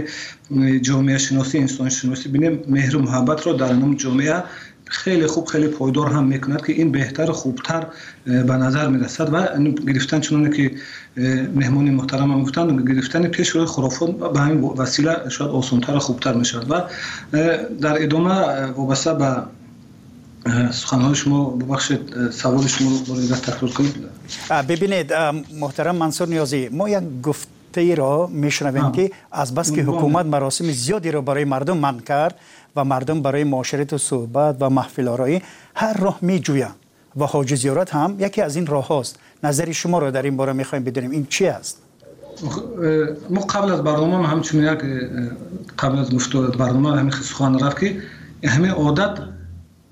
جامعه 0.82 1.18
شناسی 1.18 1.58
انسان 1.58 1.90
شناسی 1.90 2.30
بینیم 2.30 2.64
مهر 2.68 2.98
و 2.98 3.02
محبت 3.02 3.48
را 3.48 3.54
در 3.54 3.74
نام 3.74 3.96
جامعه 3.96 4.44
خیلی 4.90 5.28
خوب 5.28 5.46
خیلی 5.46 5.68
پایدار 5.68 6.08
هم 6.08 6.24
می‌کند 6.24 6.66
که 6.66 6.74
این 6.74 6.92
بهتر 6.92 7.32
خوبتر 7.32 7.88
به 8.26 8.54
نظر 8.54 8.88
می‌رسد 8.88 9.34
و 9.34 9.48
گرفتن 9.94 10.20
چون 10.20 10.52
که 10.52 10.72
مهمون 11.56 11.90
محترم 11.90 12.32
هم 12.32 12.44
گفتن 12.44 12.86
گرفتن 12.86 13.28
پیش 13.28 13.50
روی 13.50 13.66
خرافات 13.66 14.12
به 14.34 14.40
همین 14.40 14.62
وسیله 14.62 15.30
شاید 15.30 15.52
آسانتر 15.52 15.96
و 15.96 16.00
خوبتر 16.00 16.34
می‌شد 16.34 16.66
و 16.70 16.82
در 17.82 18.04
ادامه 18.04 18.32
وابسته 18.66 19.14
به 19.14 19.36
سخنهای 20.72 21.16
شما 21.16 21.50
ببخشید 21.50 22.30
سوال 22.32 22.68
شما 22.68 22.92
رو 23.08 23.36
تکرار 23.36 23.72
کنید. 23.72 23.96
ببینید 24.70 25.14
محترم 25.60 25.96
منصور 25.96 26.28
نیازی 26.28 26.70
ما 26.70 26.90
یک 26.90 27.04
گفته 27.24 27.96
را 27.96 28.28
میشنویم 28.28 28.92
که 28.92 29.12
از 29.32 29.56
بس 29.56 29.72
که 29.72 29.82
حکومت 29.82 30.26
مراسم 30.26 30.72
زیادی 30.72 31.12
را 31.12 31.22
برای 31.22 31.46
مردم 31.46 31.78
من 31.78 32.00
کرد. 32.00 32.36
و 32.78 32.84
مردم 32.84 33.22
برای 33.22 33.44
معاشرت 33.44 33.94
و 33.94 33.98
صحبت 33.98 34.56
و 34.60 34.70
محفل 34.70 35.08
آرایی 35.08 35.42
هر 35.76 35.98
راه 35.98 36.20
می 36.22 36.40
جویند 36.40 36.76
و 37.18 37.26
حاج 37.26 37.56
زیارت 37.56 37.96
هم 37.96 38.16
یکی 38.20 38.42
از 38.42 38.56
این 38.56 38.68
راه 38.68 38.88
هاست. 38.88 39.20
نظر 39.44 39.72
شما 39.72 40.00
رو 40.00 40.12
در 40.12 40.22
این 40.22 40.38
باره 40.38 40.54
می‌خوایم 40.54 40.84
بدونیم. 40.84 41.12
این 41.12 41.28
چی 41.30 41.48
است؟ 41.48 41.82
ما 43.30 43.42
قبل 43.42 43.72
از 43.72 43.84
برنامه 43.84 44.18
ما 44.18 44.28
همچنین 44.28 44.74
یک 44.74 44.80
قبل 45.80 45.98
از 46.00 46.16
گفتار 46.16 46.50
برنامه 46.50 46.98
همین 46.98 47.12
سخن 47.12 47.60
رفت 47.60 47.80
که 47.80 48.02
همه 48.44 48.70
عادت 48.72 49.18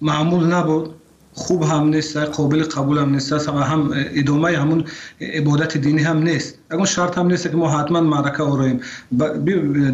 معمول 0.01 0.54
نبود. 0.54 0.96
خوب 1.38 1.63
هم 1.63 1.88
نیست 1.88 2.18
قابل 2.18 2.63
قبول 2.63 2.98
هم 2.98 3.10
نیست 3.10 3.50
و 3.50 3.51
هم 3.51 3.92
ادامه 3.94 4.58
همون 4.58 4.86
عبادت 5.22 5.77
دینی 5.77 6.01
هم 6.01 6.24
نیست. 6.24 6.58
اگر 6.70 6.86
شرط 6.86 7.18
هم 7.18 7.27
نیست 7.27 7.51
که 7.51 7.58
ما 7.58 7.70
حتما 7.70 8.01
معرکه 8.01 8.44
آراییم. 8.44 8.80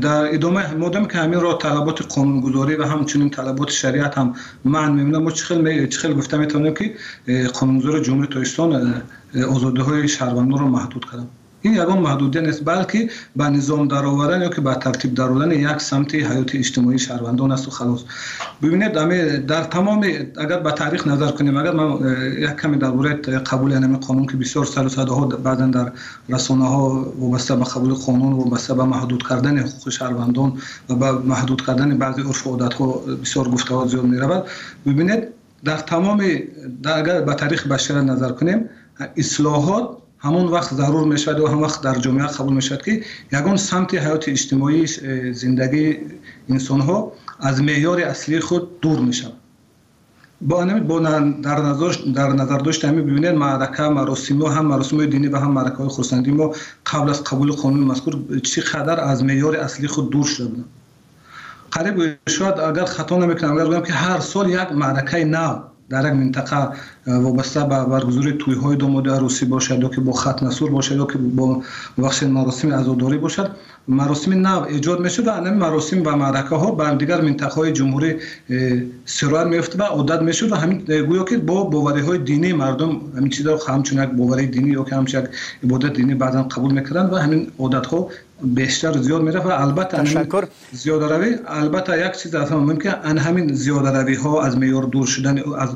در 0.02 0.34
ادامه 0.34 0.74
مادام 0.74 1.06
که 1.06 1.18
همین 1.18 1.40
را 1.40 1.54
طلبات 1.54 2.16
قانونگذاری 2.16 2.76
و 2.76 2.84
همچنین 2.84 3.30
طلبات 3.30 3.70
شریعت 3.70 4.18
هم 4.18 4.36
معنی 4.66 4.96
میمونه 4.96 5.18
ما 5.18 5.32
چخیل 5.32 5.88
چخیل 5.88 6.14
گفته 6.14 6.38
می‌تونیم 6.38 6.74
که 6.74 6.96
قانونگذار 7.60 8.00
جمهوری 8.00 8.28
تاجیکستان 8.28 9.04
آزادی 9.50 9.82
های 9.82 10.08
شهروندان 10.08 10.60
رو 10.60 10.68
محدود 10.68 11.06
کردن 11.12 11.28
این 11.62 11.74
یگان 11.74 12.00
محدودیت 12.00 12.44
نیست 12.44 12.66
بلکه 12.66 13.10
به 13.36 13.50
نظام 13.50 13.88
درآوردن 13.88 14.42
یا 14.42 14.50
که 14.50 14.62
به 14.62 14.76
ترتیب 14.76 15.14
درآوردن 15.14 15.52
یک 15.52 15.82
سمت 15.82 16.16
حیات 16.16 16.56
اجتماعی 16.56 17.00
شهروندان 17.00 17.52
است 17.52 17.68
و 17.68 17.72
خلاص. 17.72 18.00
ببینید 18.62 18.92
در 19.46 19.64
تمام 19.64 20.06
اگر 20.38 20.60
به 20.60 20.72
تاریخ 20.72 21.08
نظر 21.08 21.32
کنیم 21.32 21.58
اگر 21.58 21.72
من 21.72 22.18
یک 22.40 22.56
کمی 22.62 22.78
درباره 22.78 23.14
قبول 23.14 23.74
این 23.74 23.98
قانون 23.98 24.26
که 24.26 24.38
بسیار 24.38 24.66
سال 24.66 25.10
و 25.10 25.26
بعدا 25.26 25.66
در 25.66 25.92
رسانه 26.30 26.66
ها 26.66 27.14
وابسته 27.20 27.56
به 27.56 27.64
قبول 27.64 27.94
قانون 27.94 28.34
وابسته 28.34 28.74
به 28.74 28.84
محدود 28.84 29.28
کردن 29.28 29.58
حقوق 29.58 29.90
شهروندان 29.90 30.54
و 30.90 30.96
به 30.96 31.12
محدود 31.12 31.66
کردن 31.66 31.98
بعضی 31.98 32.22
عرف 32.22 32.48
و 32.48 32.50
عادت 32.50 32.74
ها 32.74 32.88
بسیار 33.22 33.50
گفته 33.50 33.76
ها 33.76 33.88
زیاد 33.88 34.04
می 34.04 34.18
رود 34.18 34.44
ببینید 34.86 35.24
در 35.64 35.78
تمام 35.78 36.24
در 36.84 37.00
اگر 37.00 37.22
به 37.22 37.34
تاریخ 37.34 37.68
بشر 37.68 38.02
نظر 38.02 38.32
کنیم 38.32 38.70
اصلاحات 39.18 39.90
همون 40.22 40.48
وقت 40.48 40.74
ضرور 40.74 41.08
می 41.08 41.42
و 41.44 41.48
هم 41.48 41.62
وقت 41.62 41.82
در 41.82 41.96
جامعه 41.96 42.28
قبول 42.28 42.54
می 42.54 42.62
که 42.62 43.04
یگان 43.34 43.58
سمت 43.58 43.96
حیات 43.96 44.30
اجتماعی 44.30 44.88
زندگی 45.34 45.98
انسان 46.50 46.82
ها 46.82 47.12
از 47.40 47.62
معیار 47.62 48.02
اصلی 48.02 48.40
خود 48.40 48.82
دور 48.82 49.00
می 49.00 49.14
شود 49.14 49.34
با 50.42 50.66
با 50.66 51.00
در 51.00 51.62
نظر 51.62 51.92
در 52.16 52.28
نظر 52.28 52.58
داشت 52.58 52.86
همین 52.86 53.06
ببینید 53.06 53.36
معرکه 53.36 53.84
مراسم 53.84 54.42
هم 54.42 54.66
مراسم 54.66 55.06
دینی 55.06 55.28
و 55.28 55.38
هم 55.38 55.52
معرکه 55.52 55.76
های 55.76 55.90
خرسندی 55.90 56.32
ما 56.32 56.54
قبل 56.86 57.10
از 57.10 57.24
قبول 57.24 57.52
قانون 57.52 57.84
مذکور 57.84 58.40
چقدر 58.40 59.00
از 59.00 59.24
معیار 59.24 59.56
اصلی 59.56 59.88
خود 59.88 60.10
دور 60.10 60.26
شده 60.26 60.64
قریب 61.72 62.18
شاید 62.30 62.60
اگر 62.60 62.86
خطا 62.86 63.18
نمی‌کنم 63.18 63.54
اگر 63.54 63.66
بگم 63.66 63.82
که 63.84 63.94
هر 63.94 64.20
سال 64.20 64.50
یک 64.50 64.72
معرکه 64.72 65.26
نو 65.26 65.71
дар 65.92 66.06
як 66.06 66.16
минтақа 66.16 66.60
э, 67.06 67.20
вобаста 67.20 67.66
ба 67.66 67.86
баргузори 67.86 68.32
тӯйҳои 68.42 68.76
домоди 68.78 69.10
арӯсӣ 69.18 69.46
бошад 69.46 69.80
ё 69.88 69.90
ки 69.94 70.00
бо 70.00 70.12
хатнасур 70.12 70.70
бошад 70.72 70.98
ё 70.98 71.08
ки 71.12 71.18
бо 71.18 71.64
бахшед 71.98 72.30
маросими 72.30 72.74
азодорӣ 72.80 73.18
бошад 73.20 73.48
маросими 73.88 74.36
нав 74.36 74.62
эҷод 74.78 75.00
мешуд 75.06 75.26
ва 75.26 75.34
ҳамин 75.38 75.56
маросим 75.64 76.00
ва 76.08 76.14
маъракаҳо 76.24 76.70
ба 76.80 76.86
дигар 77.02 77.20
минтақаҳои 77.28 77.72
ҷумҳурӣ 77.78 78.12
э, 78.50 78.58
сироят 79.06 79.48
меёфт 79.54 79.74
ва 79.80 79.88
одат 80.00 80.22
мешуд 80.30 80.50
ва 80.54 80.58
ҳамин 80.64 80.78
э, 80.88 80.96
гӯё 81.10 81.24
ки 81.30 81.36
бо 81.50 81.58
бовариҳои 81.76 82.20
динии 82.30 82.54
мардум 82.54 82.92
ҳамин 83.16 83.32
чизро 83.36 83.54
ҳамчун 83.68 83.98
як 84.06 84.12
боварии 84.20 84.48
динӣ 84.56 84.70
ё 84.82 84.84
ки 84.88 84.94
ҳамчун 84.98 85.18
як 85.22 85.28
ибодати 85.66 85.96
динӣ 86.00 86.14
баъдан 86.24 86.44
қабул 86.54 86.72
мекарданд 86.78 87.10
ва 87.14 87.18
ҳамин 87.24 87.42
одатҳо 87.66 88.00
بیشتر 88.44 88.98
زیاد 88.98 89.22
میره 89.22 89.40
و 89.40 89.48
البته 89.48 89.98
تشکر. 89.98 90.46
زیاد 90.72 91.04
روی 91.04 91.36
البته 91.48 92.06
یک 92.06 92.12
چیز 92.12 92.36
از 92.36 92.52
ممکن 92.52 92.94
ان 93.04 93.18
همین 93.18 93.54
زیاد 93.54 93.88
روی 93.88 94.16
ها 94.16 94.44
از 94.44 94.58
میار 94.58 94.84
دور 94.84 95.08
شدن 95.08 95.44
از 95.58 95.70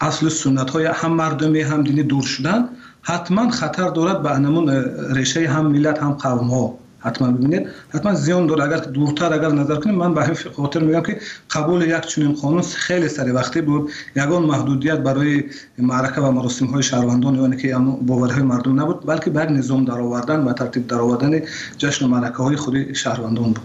اصل 0.00 0.28
سنت 0.28 0.70
های 0.70 0.86
هم 0.86 1.12
مردمی 1.12 1.60
هم 1.60 1.82
دینی 1.82 2.02
دور 2.02 2.22
شدن 2.22 2.68
حتما 3.02 3.50
خطر 3.50 3.88
دارد 3.88 4.22
به 4.22 4.30
انمون 4.30 4.84
ریشه 5.14 5.48
هم 5.48 5.66
ملت 5.66 6.02
هم 6.02 6.12
قوم 6.12 6.48
ها 6.48 6.78
حتما 7.08 7.30
ببینید. 7.30 7.68
حتما 7.88 8.14
زیان 8.14 8.46
داره. 8.46 8.64
اگر 8.64 8.76
دورتر 8.76 9.34
اگر 9.34 9.48
نظر 9.48 9.76
کنیم 9.76 9.94
من 9.94 10.14
به 10.14 10.34
خاطر 10.56 10.80
میگم 10.80 11.02
که 11.02 11.20
قبول 11.50 11.82
یک 11.82 12.00
چنین 12.00 12.32
قانون 12.32 12.62
خیلی 12.62 13.08
سری 13.08 13.30
وقتی 13.30 13.60
بود. 13.60 13.90
یگان 14.16 14.42
محدودیت 14.42 14.98
برای 14.98 15.44
معرکه 15.78 16.20
و 16.20 16.30
مراسم 16.30 16.66
های 16.66 16.82
شهروندان 16.82 17.34
یعنی 17.34 17.56
که 17.56 17.76
باورهای 18.06 18.42
مردم 18.42 18.80
نبود 18.80 19.06
بلکه 19.06 19.30
بر 19.30 19.50
نظام 19.50 19.84
در 19.84 20.00
آوردن 20.00 20.40
و 20.40 20.52
ترتیب 20.52 20.86
در 20.86 20.98
آوردن 20.98 21.40
جشن 21.78 22.04
و 22.04 22.08
معرکه 22.08 22.36
های 22.36 22.56
خود 22.56 22.92
شهروندان 22.92 23.44
بود. 23.44 23.58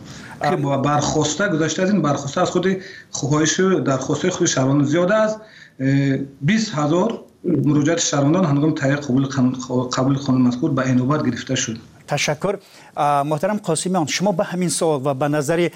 که 0.49 0.55
با 0.55 0.77
برخواسته 0.77 1.47
گذشته 1.47 1.83
از 1.83 1.89
این 1.91 2.01
برخواسته 2.01 2.41
از 2.41 2.49
خود 2.49 2.77
خواهش 3.11 3.59
درخواسته 3.59 4.29
خود 4.29 4.47
شهروندان 4.47 4.85
زیاده 4.85 5.15
از 5.15 5.37
20 6.41 6.73
هزار 6.75 7.19
مراجعت 7.43 7.99
شهروندان 7.99 8.45
هنگام 8.45 8.71
تایید 8.71 8.99
قبول 9.97 10.15
قانون 10.15 10.41
مذکور 10.41 10.71
به 10.71 10.87
اینوبت 10.87 11.25
گرفته 11.25 11.55
شد. 11.55 11.77
تشکر. 12.13 12.55
محترم 13.31 13.57
قاسمیان 13.57 14.05
شما 14.05 14.31
به 14.31 14.43
همین 14.43 14.69
سوال 14.69 15.01
و 15.05 15.13
به 15.13 15.27
نظر 15.27 15.69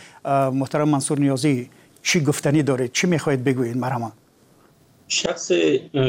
محترم 0.62 0.89
منصور 0.89 1.20
نیازی 1.20 1.70
چی 2.03 2.24
گفتنی 2.24 2.63
دارید 2.63 2.91
چی 2.91 3.08
می‌خواهید 3.08 3.44
بگویید 3.44 3.77
مرحبا 3.77 4.12
شخص 5.08 5.51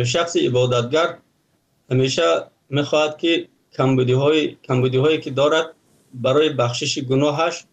شخص 0.05 0.37
عبادتگر 0.37 1.19
همیشه 1.91 2.23
می‌خواهد 2.71 3.17
که 3.19 3.49
کمبودی 3.73 4.13
های 4.13 4.57
کمبودی 4.65 4.97
هایی 4.97 5.19
که 5.21 5.31
دارد 5.31 5.67
برای 6.15 6.49
بخشش 6.49 6.99
گناهش 6.99 7.65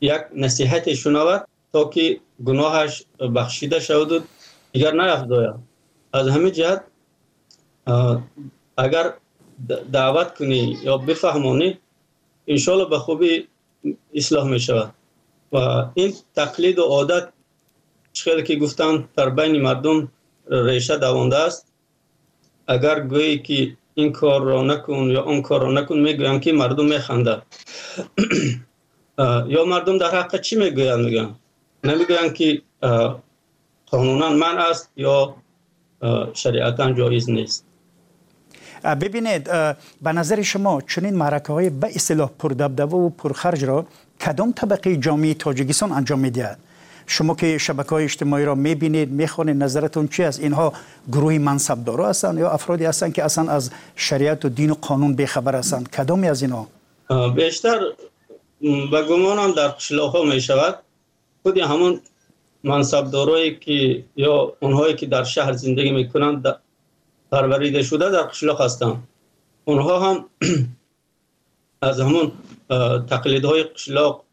یک 0.00 0.22
نصیحت 0.36 0.94
شنود 0.94 1.48
تا 1.72 1.84
که 1.84 2.20
گناهش 2.44 3.04
بخشیده 3.36 3.80
شود 3.80 4.12
و 4.12 4.20
دیگر 4.72 4.92
نیفزاید 4.92 5.54
از 6.12 6.28
همین 6.28 6.52
جهت 6.52 6.82
اگر 8.76 9.12
دعوت 9.92 10.34
کنی 10.34 10.78
یا 10.82 10.96
بفهمانی 10.96 11.78
انشالله 12.46 12.84
به 12.84 12.98
خوبی 12.98 13.48
اصلاح 14.14 14.48
می 14.48 14.60
شود 14.60 14.94
و 15.52 15.56
این 15.94 16.14
تقلید 16.34 16.78
و 16.78 16.82
عادت 16.82 17.28
خیلی 18.14 18.42
که 18.42 18.56
گفتن 18.56 19.08
در 19.16 19.30
بین 19.30 19.62
مردم 19.62 20.12
ریشه 20.50 20.96
دوانده 20.96 21.36
است. 21.36 21.72
اگر 22.66 23.00
گویی 23.00 23.38
که 23.38 23.76
این 23.94 24.12
کار 24.12 24.42
را 24.42 24.62
نکن 24.62 25.10
یا 25.10 25.22
اون 25.22 25.42
کار 25.42 25.62
را 25.62 25.72
نکن 25.72 25.98
می‌گویم 25.98 26.40
که 26.40 26.52
مردم 26.52 26.84
میخنده. 26.84 27.42
یا 29.54 29.64
مردم 29.64 29.98
در 29.98 30.10
حق 30.10 30.40
چی 30.40 30.56
می‌گوین 30.56 30.94
میگن. 30.94 31.34
نمی‌گوین 31.84 32.32
که 32.32 32.62
قانونا 33.86 34.30
من 34.30 34.58
است 34.58 34.92
یا 34.96 35.36
شریعتا 36.32 36.92
جایز 36.92 37.30
نیست. 37.30 37.66
ببینید 38.94 39.44
به 40.02 40.12
نظر 40.12 40.42
شما 40.42 40.80
چنین 40.80 41.14
معرکه 41.14 41.52
های 41.52 41.70
به 41.70 41.86
اصطلاح 41.86 42.30
پردبدبه 42.38 42.96
و 42.96 43.08
پرخرج 43.08 43.64
را 43.64 43.86
کدام 44.20 44.52
طبقه 44.52 44.96
جامعه 44.96 45.34
تاجیکستان 45.34 45.92
انجام 45.92 46.18
می‌دهد؟ 46.18 46.58
شما 47.06 47.34
که 47.34 47.58
شبکه 47.58 47.90
های 47.90 48.04
اجتماعی 48.04 48.44
را 48.44 48.54
می‌بینید 48.54 49.10
می‌خوانید 49.10 49.62
نظرتون 49.62 50.08
چی 50.08 50.24
از 50.24 50.38
اینها 50.40 50.72
گروه 51.12 51.38
منصبدارا 51.38 52.08
هستند 52.08 52.38
یا 52.38 52.50
افرادی 52.50 52.84
هستند 52.84 53.12
که 53.12 53.24
اصلا 53.24 53.50
از 53.50 53.70
شریعت 53.96 54.44
و 54.44 54.48
دین 54.48 54.70
و 54.70 54.74
قانون 54.74 55.14
بیخبر 55.14 55.54
هستند؟ 55.56 55.88
کدامی 55.88 56.28
از 56.28 56.42
اینها؟ 56.42 56.68
بیشتر 57.34 57.80
به 58.90 59.02
گمانم 59.02 59.52
در 59.52 59.68
قشلاق 59.68 60.16
ها 60.16 60.22
می 60.22 60.40
شود 60.40 60.78
خودی 61.42 61.60
همون 61.60 62.00
منصبدارایی 62.64 63.56
که 63.56 64.04
یا 64.16 64.52
اونهایی 64.60 64.94
که 64.94 65.06
در 65.06 65.24
شهر 65.24 65.52
زندگی 65.52 65.90
می‌کنند 65.90 66.42
پروریده 67.32 67.82
شده 67.82 68.10
در 68.10 68.22
قشلاق 68.22 68.60
هستند 68.60 69.08
اونها 69.64 70.00
هم 70.00 70.24
از 71.82 72.00
همون 72.00 72.32
تقلیدهای 73.06 73.62
قشلاق 73.62 74.24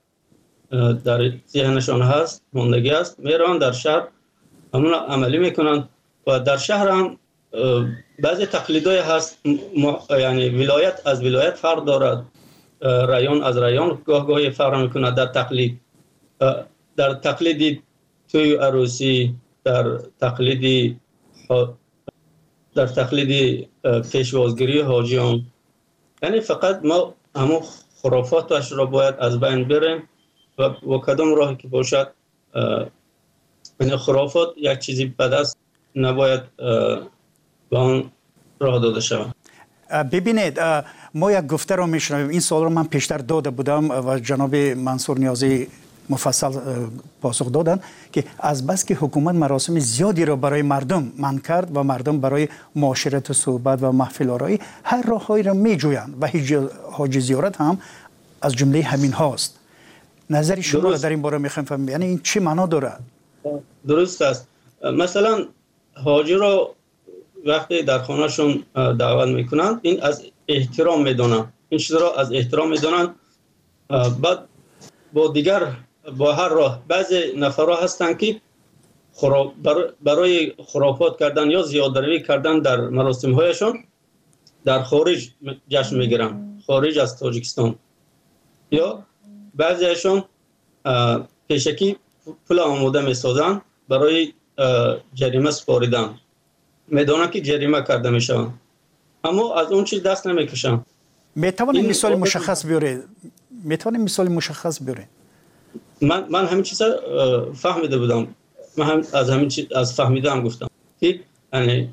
در 1.04 1.32
ذهنشان 1.50 2.02
هست 2.02 2.44
ماندگی 2.54 2.90
است. 2.90 3.20
میرن 3.20 3.58
در 3.58 3.72
شهر 3.72 4.08
همون 4.74 4.94
عملی 4.94 5.38
می‌کنند 5.38 5.90
و 6.28 6.40
در 6.40 6.58
شهر 6.58 6.90
هم 6.90 7.18
بعضی 8.20 8.46
تقلیدهای 8.46 8.98
هست 8.98 9.38
یعنی 10.10 10.50
ولایت 10.50 11.02
از 11.06 11.24
ولایت 11.24 11.56
فرق 11.56 11.86
دارد. 11.86 12.26
رایون 12.82 13.44
از 13.44 13.58
رایون 13.58 14.02
گاه 14.06 14.28
گاهی 14.28 14.50
فرق 14.50 14.76
می‌کنه 14.76 15.12
در 15.12 15.26
تقلید. 15.26 15.80
در 16.98 17.14
تقلید 17.14 17.84
توی 18.32 18.56
عروسی 18.56 19.36
در 19.64 19.98
تقلید 20.20 20.96
در 22.76 22.88
تقلید 22.88 23.68
پیشوازگیری 24.12 24.82
حاجیان. 24.82 25.46
یعنی 26.24 26.40
فقط 26.40 26.80
ما 26.84 27.14
همون 27.36 27.60
خرافاتش 28.02 28.72
را 28.72 28.86
باید 28.86 29.16
از 29.20 29.40
بین 29.40 29.68
بریم 29.68 30.10
و, 30.58 30.64
و 30.64 31.00
کدام 31.00 31.36
راهی 31.36 31.56
که 31.56 31.68
باشد 31.68 32.14
این 33.80 33.98
خرافات 33.98 34.50
یک 34.58 34.80
چیزی 34.80 35.06
بد 35.06 35.34
است 35.34 35.58
نباید 35.96 36.42
به 37.70 37.78
آن 37.78 38.12
راه 38.60 38.80
داده 38.80 39.00
شود. 39.00 39.36
ببینید 40.12 40.60
ما 41.14 41.32
یک 41.32 41.48
گفته 41.48 41.76
رو 41.76 41.88
میشنویم. 41.88 42.30
این 42.30 42.40
سوال 42.40 42.64
رو 42.64 42.70
من 42.70 42.88
پیشتر 42.88 43.18
داده 43.18 43.50
بودم 43.50 43.92
و 43.92 44.20
جناب 44.20 44.56
منصور 44.56 45.20
نیازی 45.20 45.68
مفصل 46.10 46.52
پاسخ 47.22 47.52
دادن 47.52 47.80
که 48.12 48.24
از 48.40 48.68
بس 48.68 48.86
که 48.86 48.96
حکومت 48.96 49.36
مراسم 49.36 49.80
زیادی 49.80 50.26
را 50.26 50.36
برای 50.36 50.62
مردم 50.62 51.12
من 51.18 51.38
کرد 51.38 51.78
و 51.78 51.84
مردم 51.84 52.20
برای 52.20 52.48
معاشرت 52.76 53.30
و 53.30 53.34
صحبت 53.34 53.80
و 53.84 53.92
محفل 53.92 54.30
آرایی 54.30 54.60
هر 54.84 55.02
راههایی 55.02 55.44
را 55.44 55.54
می 55.54 55.78
جویند 55.78 56.18
و 56.22 56.30
حاج 56.92 57.20
زیارت 57.20 57.62
هم 57.62 57.80
از 58.42 58.54
جمله 58.54 58.82
همین 58.82 59.14
هاست. 59.14 59.60
نظر 60.30 60.62
شما 60.62 60.82
را 60.82 60.98
در 60.98 61.10
این 61.10 61.22
باره 61.22 61.38
می‌خوایم 61.38 61.66
فهمیم. 61.66 61.90
یعنی 61.90 62.06
این 62.06 62.20
چی 62.24 62.40
معنا 62.40 62.66
داره؟ 62.66 62.92
درست 63.88 64.22
است. 64.22 64.48
مثلا 64.84 65.46
حاجی 65.94 66.34
را 66.34 66.76
وقتی 67.46 67.84
در 67.84 68.00
خانهشون 68.00 68.64
دعوت 68.76 69.28
می‌کنند. 69.28 69.80
این 69.82 70.04
از 70.04 70.24
با 76.18 76.34
هر 76.34 76.50
راه. 76.50 76.84
بعضی 76.88 77.34
نفرها 77.38 77.76
هستند 77.76 78.18
که 78.18 78.42
برای 80.04 80.54
خرافات 80.66 81.20
کردن 81.20 81.52
یا 81.52 81.62
زیادروی 81.62 82.24
کردن 82.24 82.60
در 82.60 82.82
مراسم 82.82 83.32
هایشان 83.34 83.84
در 84.66 84.84
خارج 84.84 85.30
جشن 85.70 85.98
می‌گیرن. 85.98 86.60
خارج 86.68 87.00
از 87.00 87.20
تاجیکستان. 87.20 87.76
یا 88.72 89.04
بعضیشان 89.56 90.24
پیشکی 91.48 91.98
پول 92.48 92.60
آموده 92.60 93.02
می‌سازن 93.02 93.62
برای 93.90 94.34
جریمه 95.14 95.52
سپاریدن. 95.52 96.20
می‌دانن 96.88 97.32
که 97.32 97.42
جریمه 97.42 97.84
کرده 97.84 98.10
می‌شوند. 98.10 98.60
اما 99.24 99.56
از 99.56 99.72
اون 99.72 99.84
چیز 99.84 100.04
دست 100.04 100.28
نمی‌کشن. 100.28 100.82
می‌توانید 101.36 101.90
مثال 101.90 102.16
مشخص 102.16 102.66
بیارید؟ 102.66 103.04
می‌توانید 103.64 104.02
مثال 104.02 104.28
مشخص 104.28 104.84
بیارید؟ 104.84 105.08
من 106.04 106.26
من 106.30 106.46
همین 106.46 106.64
چیزا 106.64 106.88
فهمیده 107.54 107.98
بودم. 107.98 108.28
من 108.78 108.86
هم 108.86 109.02
از 109.14 109.30
همین 109.30 109.48
چیز 109.48 109.72
از 109.72 109.94
فهمیدم 109.94 110.44
گفتم. 110.44 110.68
که 111.00 111.20
یعنی 111.54 111.90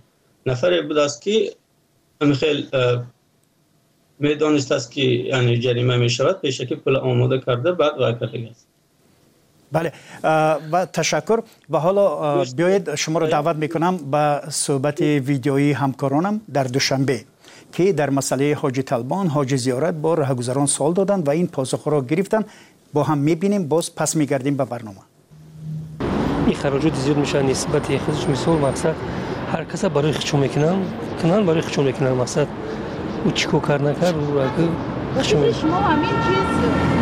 نفر 0.46 0.82
بود 0.82 0.98
است 0.98 1.22
که 1.22 1.52
همین 2.22 2.34
خیلی 2.34 2.68
می‌دانست 4.18 4.72
است 4.72 4.90
که 4.90 5.00
یعنی 5.00 5.58
جریمه 5.58 5.96
می 5.96 6.10
شود 6.10 6.40
پیش 6.40 6.60
که 6.60 6.76
پول 6.76 6.96
آماده 6.96 7.38
کرده 7.46 7.72
بعد 7.72 7.98
وای 7.98 8.14
کرده 8.20 8.48
است 8.50 8.66
بله. 9.72 9.92
و 10.72 10.86
تشکر. 10.86 11.38
و 11.70 11.78
حالا 11.78 12.44
بیایید 12.44 12.94
شما 12.94 13.18
رو 13.18 13.26
دعوت 13.26 13.56
می‌کنم 13.56 13.96
به 13.96 14.40
صحبت 14.50 15.00
ویدیویی 15.00 15.72
همکارانم 15.72 16.40
در 16.54 16.64
دوشنبه 16.64 17.24
که 17.72 17.92
در 17.92 18.10
مسئله 18.10 18.54
حاج 18.54 18.80
طلبان 18.80 19.26
حاج 19.26 19.56
زیارت 19.56 19.94
با 19.94 20.14
رهگذران 20.14 20.66
سوال 20.66 20.92
دادند 20.92 21.28
و 21.28 21.30
این 21.30 21.46
پاسخ 21.46 21.88
را 21.88 22.00
گرفتن 22.00 22.44
با 22.92 23.02
هم 23.02 23.18
می‌بینیم 23.18 23.68
باز 23.68 23.94
پس 23.94 24.16
میگردیم 24.16 24.56
به 24.56 24.64
برنامه. 24.64 24.98
این 26.46 26.56
خراجات 26.56 26.94
زیاد 26.94 27.16
میشه 27.16 27.42
نسبت 27.42 27.98
خودش 27.98 28.28
مثال 28.28 28.58
مقصد. 28.58 28.94
هر 29.52 29.64
کس 29.64 29.84
برای 29.84 30.12
خچون 30.12 30.40
می‌کنن 30.40 30.76
کنن 31.22 31.46
برای 31.46 31.60
خچون 31.60 31.84
می‌کنن 31.84 32.12
مقصد. 32.12 32.46
او 33.24 33.30
چیکو 33.30 33.58
کار 33.58 33.82
نکرد 33.82 34.14
او 34.14 34.34
را 34.34 35.22
شما 35.22 35.76
همین 35.76 36.08
چیز 36.08 36.36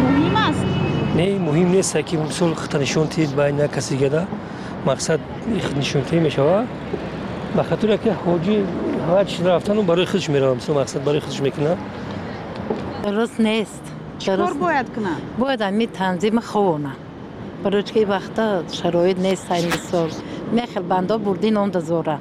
مهم 0.05 0.37
است. 0.37 0.65
نه 1.17 1.39
مهم 1.39 1.69
نیست 1.69 2.07
که 2.07 2.19
مثال 2.19 2.55
خط 2.55 2.75
نشون 2.75 3.07
تید 3.07 3.37
بین 3.37 3.67
کسی 3.67 3.97
گدا 3.97 4.25
مقصد 4.87 5.21
نشون 5.79 6.03
تید 6.03 6.23
میشه. 6.23 6.43
به 7.57 7.63
خاطر 7.63 7.97
که 7.97 8.13
حاجی 8.13 8.65
هر 9.09 9.25
چیز 9.25 9.47
رفتن 9.47 9.83
برای 9.87 10.05
خودش 10.05 10.31
میره 10.31 10.55
مثلا 10.55 10.81
مقصد 10.81 11.05
برای 11.05 11.21
خودش 11.21 11.41
می‌کنه 11.41 11.77
درست 13.05 13.41
نیست. 13.41 13.88
чикор 14.19 14.55
бояд 14.55 14.89
кунад? 14.95 15.21
Бояд 15.39 15.61
ҳами 15.61 15.87
танзими 15.99 16.43
ховона 16.51 16.93
барои 17.63 17.83
чӣ 17.89 18.01
вақта 18.15 18.45
шароит 18.79 19.19
нест 19.27 19.45
ҳай 19.51 19.63
мисол 19.73 20.11
мехел 20.57 20.85
бандо 20.93 21.15
бурдин 21.27 21.57
он 21.63 21.71
дозора 21.77 22.17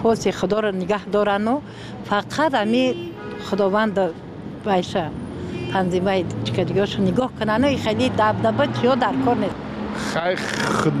поси 0.00 0.30
худоро 0.40 0.70
нигаҳ 0.82 1.02
дорану 1.14 1.54
фақат 2.08 2.52
ҳами 2.60 2.84
худованд 3.46 3.96
байша 4.66 5.04
танзимаи 5.72 6.20
чикадигиошо 6.46 6.98
нигоҳ 7.08 7.30
канану 7.38 7.68
хеле 7.84 8.06
дабдаба 8.20 8.64
чиё 8.76 8.92
дар 9.04 9.14
кор 9.24 9.36
нест 9.44 9.58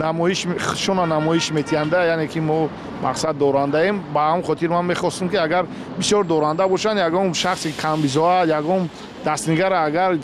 намоишшона 0.00 1.06
намоиш 1.06 1.50
метиҳанда 1.50 2.04
яъне 2.14 2.26
ки 2.26 2.40
мо 2.40 2.68
мақсад 3.02 3.34
дорандаем. 3.38 4.02
Ба 4.14 4.20
ҳам 4.30 4.42
хотир 4.42 4.70
ман 4.70 4.86
мехостам 4.86 5.28
ки 5.28 5.36
агар 5.36 5.66
бисёр 5.98 6.24
доранда 6.24 6.68
бошанд 6.68 6.98
ягон 6.98 7.34
шахси 7.34 7.72
камбизоа 7.82 8.44
ягон 8.46 8.88
дастнигара 9.24 9.84
агар 9.84 10.18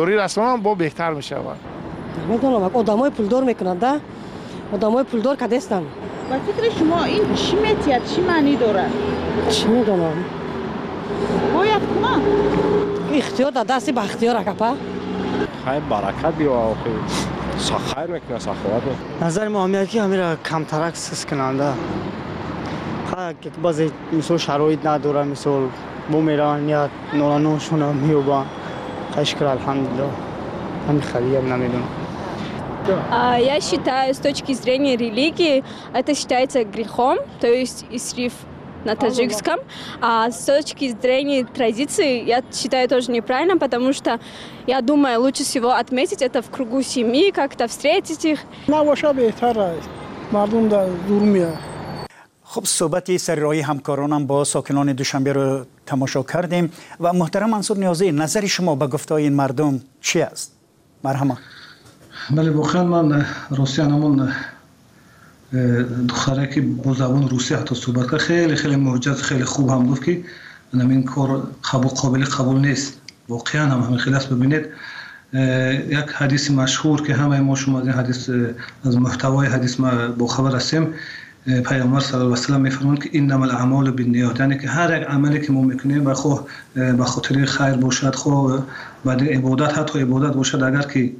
ёрӣ 0.00 0.14
расонанд 0.16 0.62
бо 0.62 0.74
беҳтар 0.74 1.14
мешавад 1.14 1.58
медонам 2.28 2.70
одамои 2.74 3.10
пулдор 3.10 3.44
мекунанд 3.44 3.80
да? 3.80 4.00
Одамои 4.72 5.04
пулдор 5.04 5.36
кадестанд 5.36 5.86
ба 6.30 6.36
фикри 6.46 6.70
шумо 6.78 7.00
ин 7.16 7.24
чӣ 7.42 7.54
метиҳад 7.64 8.02
чӣ 8.10 8.20
маънӣ 8.28 8.56
дорад? 8.62 8.90
Чӣ 9.54 9.68
медонам? 9.68 10.16
Бояд 11.54 11.82
кунанд 11.92 12.24
ихтиёр 13.18 13.52
дар 13.52 13.66
дасти 13.66 13.90
бахтиёр 13.92 14.36
акапа 14.36 14.76
хай 15.64 15.80
баракат 15.80 16.34
биоахи 16.36 16.92
باید 17.55 17.71
کنن 17.71 18.05
اختیار 18.05 18.07
در 18.07 18.07
دستی 18.07 18.07
به 18.07 18.07
اختیار 18.07 18.07
اکپا 18.07 18.07
خیر 18.07 18.07
برکت 18.07 18.27
بیا 18.27 18.35
و 18.35 18.39
خیر 18.39 18.39
میکنه 18.39 18.39
سخاوت 18.39 18.83
نظر 19.21 19.47
ما 19.47 19.63
همیه 19.63 19.85
که 19.85 20.01
همین 20.01 20.19
را 20.19 20.35
کمترک 20.35 20.95
سس 20.95 21.25
کننده 21.25 21.73
خواهد 23.09 23.35
که 23.41 23.49
بعضی 23.49 23.91
مثل 24.13 24.37
شرایط 24.37 24.85
نداره 24.85 25.23
مثل 25.23 25.49
بو 26.11 26.21
میرن 26.21 26.69
یا 26.69 26.89
نورانوشون 27.13 27.81
هم 27.81 27.95
میوبان 27.95 28.45
خشکر 29.15 29.45
الحمدلله 29.45 30.09
همین 30.89 31.01
خریه 31.01 31.41
نمیدونم 31.41 31.87
А, 33.11 33.37
Я 33.37 33.61
считаю, 33.61 34.13
с 34.13 34.17
точки 34.17 34.53
зрения 34.53 34.97
религии, 34.97 35.63
это 35.93 36.15
считается 36.15 36.63
грехом, 36.63 37.19
то 37.39 37.47
есть 37.47 37.85
исриф 37.91 38.33
на 38.85 38.95
таджикском. 38.95 39.59
А 40.01 40.31
с 40.31 40.45
точки 40.45 40.91
зрения 40.99 41.45
традиции, 41.45 42.23
я 42.23 42.43
считаю 42.53 42.87
тоже 42.89 43.11
неправильно, 43.11 43.57
потому 43.57 43.93
что 43.93 44.19
я 44.67 44.81
думаю, 44.81 45.21
лучше 45.21 45.43
всего 45.43 45.71
отметить 45.71 46.21
это 46.21 46.41
в 46.41 46.49
кругу 46.49 46.81
семьи, 46.81 47.31
как-то 47.31 47.67
встретить 47.67 48.25
их. 48.25 48.39
نباشه 48.69 49.13
بهتر 49.13 49.59
است 49.59 49.89
مردم 50.31 50.67
در 50.69 50.87
دور 51.07 51.21
میاد 51.21 51.57
خب 52.43 52.65
صحبت 52.65 53.17
سررایی 53.17 53.61
همکارانم 53.61 54.27
با 54.27 54.43
ساکنان 54.43 54.93
دوشنبه 54.93 55.33
رو 55.33 55.65
تماشا 55.85 56.23
کردیم 56.23 56.71
و 56.99 57.13
محترم 57.13 57.49
منصور 57.49 57.77
نیازی 57.77 58.11
نظر 58.11 58.45
شما 58.45 58.75
به 58.75 58.87
گفتهای 58.87 59.23
این 59.23 59.33
مردم 59.33 59.81
چی 60.01 60.21
است؟ 60.21 60.51
مرحمت 61.03 61.37
بله 62.29 62.51
واقعا 62.51 62.83
من 62.83 63.25
روسیه 63.49 63.85
همون 63.85 64.33
دختره 66.08 66.46
که 66.46 66.60
با 66.60 66.94
زبان 66.94 67.28
روسی 67.28 67.54
حتی 67.54 67.74
صحبت 67.74 68.10
کرد 68.10 68.20
خیلی 68.20 68.56
خیلی 68.56 68.76
معجز 68.76 69.22
خیلی 69.22 69.44
خوب 69.44 69.68
هم 69.70 69.86
گفت 69.86 70.04
که 70.04 70.20
این 70.74 71.02
کار 71.02 71.42
قبول 71.72 71.88
قابل 71.88 72.24
قبول 72.24 72.56
نیست. 72.56 73.00
واقعا 73.28 73.66
هم 73.66 73.80
همین 73.80 73.98
خیلی 73.98 74.16
است 74.16 74.28
ببینید 74.28 74.66
یک 75.88 76.10
حدیث 76.14 76.50
مشهور 76.50 77.02
که 77.02 77.14
همه 77.14 77.40
ما 77.40 77.54
شما 77.54 77.80
از 77.80 77.86
این 77.86 77.94
حدیث 77.94 78.30
از 78.84 78.96
محتوای 78.96 79.46
حدیث 79.46 79.80
ما 79.80 79.90
با 80.18 80.26
خبر 80.26 80.56
هستیم 80.56 80.94
پیامبر 81.46 82.00
صلی 82.00 82.14
الله 82.14 82.24
علیه 82.24 82.32
و 82.32 82.36
سلم 82.36 82.60
میفرمایند 82.60 83.02
که 83.02 83.10
انما 83.12 83.44
الاعمال 83.44 83.90
بالنیات 83.90 84.40
یعنی 84.40 84.58
که 84.58 84.68
هر 84.68 84.98
یک 85.00 85.06
عملی 85.06 85.40
که 85.40 85.52
ما 85.52 85.62
می‌کنیم 85.62 86.04
به 86.04 86.14
خو 86.14 86.34
به 86.74 87.04
خاطر 87.04 87.44
خیر 87.44 87.74
باشد 87.74 88.14
خو 88.14 88.58
بعد 89.04 89.22
عبادت 89.22 89.78
حتی 89.78 90.00
عبادت 90.00 90.34
باشد 90.34 90.62
اگر 90.62 90.82
که 90.82 91.12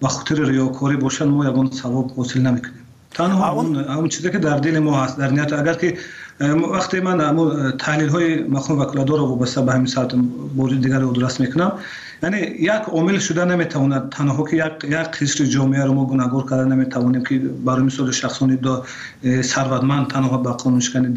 به 0.00 0.08
خاطر 0.08 0.44
ریاکاری 0.44 0.96
باشد 0.96 1.24
ما 1.24 1.48
یگان 1.48 1.70
ثواب 1.70 2.10
حاصل 2.16 2.40
نمی‌کنیم. 2.40 2.83
تنها 3.14 3.50
اون 3.50 3.76
اون 3.76 4.08
چیزی 4.08 4.30
که 4.30 4.38
در 4.38 4.56
دل 4.56 4.78
ما 4.78 5.00
هست. 5.04 5.18
در 5.18 5.30
نیت 5.30 5.52
اگر 5.52 5.74
که 5.74 5.98
وقتی 6.72 7.00
من 7.00 7.18
تحلیل 7.78 8.08
های 8.08 8.42
مفهوم 8.42 8.80
وکالتدار 8.80 9.18
رو 9.18 9.26
وابسته 9.26 9.62
به 9.62 9.72
همین 9.72 9.86
ساعت 9.86 10.14
مورد 10.56 10.80
دیگر 10.80 10.98
رو 10.98 11.12
درست 11.12 11.40
می‌کنم 11.40 11.72
یعنی 12.22 12.38
یک 12.38 12.70
عامل 12.70 13.18
شده 13.18 13.44
نمی‌تواند 13.44 14.10
تنها 14.10 14.44
که 14.44 14.56
یک 14.56 14.84
یک 14.84 14.94
قشر 14.94 15.44
جامعه 15.44 15.84
رو 15.84 15.94
ما 15.94 16.06
گناهگار 16.06 16.42
کرده 16.50 16.64
نمی‌توانیم 16.64 17.24
که 17.24 17.38
برای 17.38 17.82
مثال 17.82 18.10
شخصانی 18.10 18.56
دا 18.56 18.84
ثروتمند 19.42 20.06
تنها 20.06 20.38
به 20.38 20.50
قانون 20.50 20.80
شکنی 20.80 21.08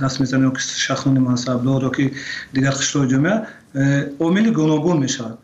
دست 0.00 0.20
می‌زنه 0.20 0.50
که 0.50 0.58
شخصانی 0.58 1.18
منصبدار 1.18 1.82
یا 1.82 1.88
که 1.88 2.10
دیگر 2.52 2.70
قشر 2.70 3.06
جامعه 3.06 3.42
عامل 4.20 4.50
گوناگون 4.50 4.96
می‌شود 4.96 5.38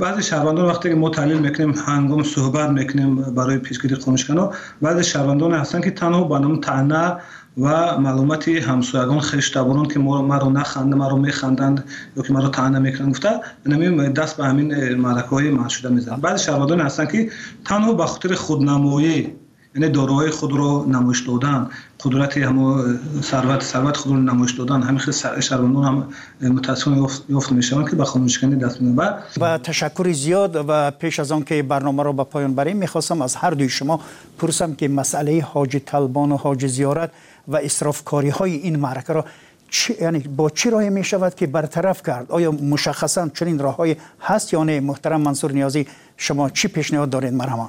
بعضی 0.00 0.22
شهروندان 0.22 0.66
وقتی 0.66 0.88
که 0.88 0.94
ما 0.94 1.10
تحلیل 1.10 1.38
می‌کنیم 1.38 1.74
هنگام 1.86 2.22
صحبت 2.22 2.70
می‌کنیم 2.70 3.16
برای 3.16 3.58
پیشگیری 3.58 3.94
قانونشکنان 3.94 4.54
بعضی 4.82 5.04
شهروندان 5.04 5.52
هستن 5.52 5.80
که 5.80 5.90
تنها 5.90 6.24
به 6.24 6.38
نام 6.38 6.60
تنه 6.60 7.16
و 7.60 7.98
معلومات 7.98 8.48
همسایگان 8.48 9.20
خشتبانان 9.20 9.88
که 9.88 9.98
ما 9.98 10.38
رو 10.38 10.50
نخنده 10.50 10.96
ما 10.96 11.08
رو 11.08 11.16
میخندند 11.16 11.84
یا 12.16 12.22
که 12.22 12.32
ما 12.32 12.40
رو 12.40 12.48
تنه 12.48 12.78
می‌کنن 12.78 13.10
گفته 13.10 13.30
نمیم 13.66 14.08
دست 14.08 14.36
به 14.36 14.44
همین 14.44 14.94
معرکه 14.94 15.28
های 15.28 15.50
منشوده 15.50 15.94
می‌زنن. 15.94 16.16
بعضی 16.16 16.44
شهروندان 16.44 16.80
هستن 16.80 17.06
که 17.06 17.30
تنها 17.64 17.92
به 17.92 18.06
خاطر 18.06 18.34
خودنمایی 18.34 19.32
یعنی 19.76 19.88
داروهای 19.92 20.30
خود 20.30 20.52
رو 20.52 20.84
نمایش 20.88 21.20
دادن 21.20 21.68
قدرت 22.00 22.36
هم 22.36 22.98
ثروت 23.22 23.62
ثروت 23.62 23.96
خود 23.96 24.12
رو 24.12 24.18
نمایش 24.18 24.52
دادن 24.52 24.82
همین 24.82 25.00
شهروندان 25.40 25.84
هم 25.84 26.08
متاسفانه 26.52 27.08
یافت 27.28 27.52
میشن 27.52 27.84
که 27.84 27.96
به 27.96 28.04
خانوشکنی 28.04 28.56
دست 28.56 28.80
میدن 28.80 29.14
و 29.40 29.58
تشکر 29.58 30.12
زیاد 30.12 30.64
و 30.68 30.90
پیش 30.90 31.20
از 31.20 31.32
آن 31.32 31.44
که 31.44 31.62
برنامه 31.62 32.02
رو 32.02 32.12
به 32.12 32.24
پایان 32.24 32.54
بریم 32.54 32.76
می‌خواستم 32.76 33.22
از 33.22 33.36
هر 33.36 33.50
دوی 33.50 33.68
شما 33.68 34.00
پرسم 34.38 34.74
که 34.74 34.88
مسئله 34.88 35.42
حاج 35.42 35.76
طلبان 35.86 36.32
و 36.32 36.36
حاج 36.36 36.66
زیارت 36.66 37.10
و 37.48 37.56
اسرافکاری 37.56 38.28
های 38.28 38.52
این 38.52 38.78
معرکه 38.78 39.12
را 39.12 39.24
چی، 39.70 39.94
یعنی 40.00 40.18
با 40.18 40.50
چی 40.50 40.70
راهی 40.70 40.90
می 40.90 41.04
شود 41.04 41.34
که 41.34 41.46
برطرف 41.46 42.02
کرد؟ 42.02 42.32
آیا 42.32 42.52
مشخصا 42.52 43.28
چنین 43.28 43.58
راههایی 43.58 43.96
هست 44.20 44.52
یا 44.52 44.64
نه؟ 44.64 44.80
محترم 44.80 45.20
منصور 45.20 45.52
نیازی 45.52 45.86
شما 46.16 46.50
چی 46.50 46.68
پیشنهاد 46.68 47.10
دارید؟ 47.10 47.32
مرحمت 47.32 47.68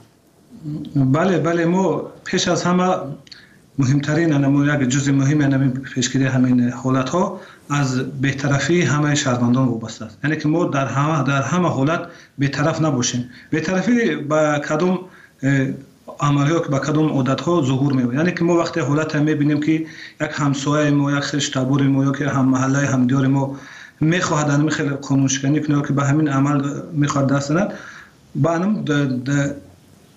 بله 0.96 1.40
بله 1.40 1.66
ما 1.66 2.12
پیش 2.26 2.48
از 2.48 2.64
همه 2.64 2.96
مهمترین 3.80 4.34
انمو 4.34 4.66
یک 4.66 4.90
جزء 4.90 5.12
مهم 5.12 5.42
انمو 5.42 5.72
پیشگیری 5.72 6.26
همین 6.26 6.70
حالت 6.70 7.10
ها 7.10 7.40
از 7.70 8.22
بهطرفی 8.22 8.82
همه 8.82 9.16
شهروندان 9.16 9.68
وابسته 9.68 10.06
است. 10.06 10.18
یعنی 10.24 10.38
که 10.38 10.48
ما 10.48 10.66
در 10.66 10.86
همه 10.86 11.24
در 11.24 11.42
همه 11.42 11.70
حالت 11.70 12.02
بهطرف 12.38 12.82
نباشیم. 12.82 13.30
بهطرفی 13.50 14.16
با 14.16 14.60
کدوم 14.60 15.00
عملیات 16.20 16.64
که 16.64 16.70
با 16.70 16.80
کدوم 16.80 17.10
عادت 17.10 17.42
ها 17.42 17.62
ظهور 17.62 17.94
میوه 17.94 18.16
یعنی 18.16 18.32
که 18.32 18.44
ما 18.44 18.58
وقتی 18.58 18.80
حالت 18.80 19.16
هم 19.16 19.24
می‌بینیم 19.24 19.60
که 19.60 19.72
یک 19.72 19.86
همسایه 20.32 20.92
ما 20.92 21.12
یک 21.12 21.20
خیش 21.20 21.50
تبور 21.50 21.84
ما 21.84 22.04
یا 22.04 22.12
که 22.12 22.30
هم 22.30 22.46
محله 22.46 22.88
هم 22.88 23.08
دیار 23.08 23.28
ما 23.28 23.56
می‌خواهد 24.02 24.50
انمی 24.50 24.72
خیلی 24.72 24.90
قانون 24.90 25.28
شکنی 25.28 25.62
کنه 25.62 25.82
که 25.82 25.94
به 25.94 26.04
همین 26.04 26.30
عمل 26.30 26.70
می‌خواد 26.94 27.34
دست 27.34 27.50
زند 27.50 27.74
با 28.36 28.52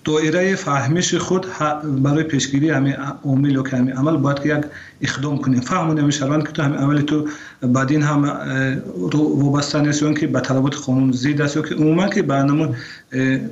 دایره 0.03 0.55
فهمش 0.55 1.15
خود 1.15 1.45
برای 2.03 2.23
پیشگیری 2.23 2.69
همین 2.69 2.95
عامل 3.25 3.55
و 3.55 3.63
که 3.63 3.77
همین 3.77 3.93
عمل 3.93 4.17
باید 4.17 4.39
که 4.39 4.49
یک 4.49 4.65
اقدام 5.01 5.37
کنیم. 5.37 5.59
فهمون 5.59 5.99
همین 5.99 6.43
که 6.43 6.51
تو 6.51 6.61
همین 6.61 6.77
عمل 6.77 7.01
تو 7.01 7.27
بعدین 7.61 8.01
هم 8.01 8.23
وابسته 9.13 9.81
نیست 9.81 10.19
که 10.19 10.27
به 10.27 10.39
طلبات 10.39 10.75
قانون 10.75 11.11
زید 11.11 11.41
است 11.41 11.53
که 11.53 11.75
عموما 11.75 12.07
که 12.07 12.21
برنامه 12.21 12.69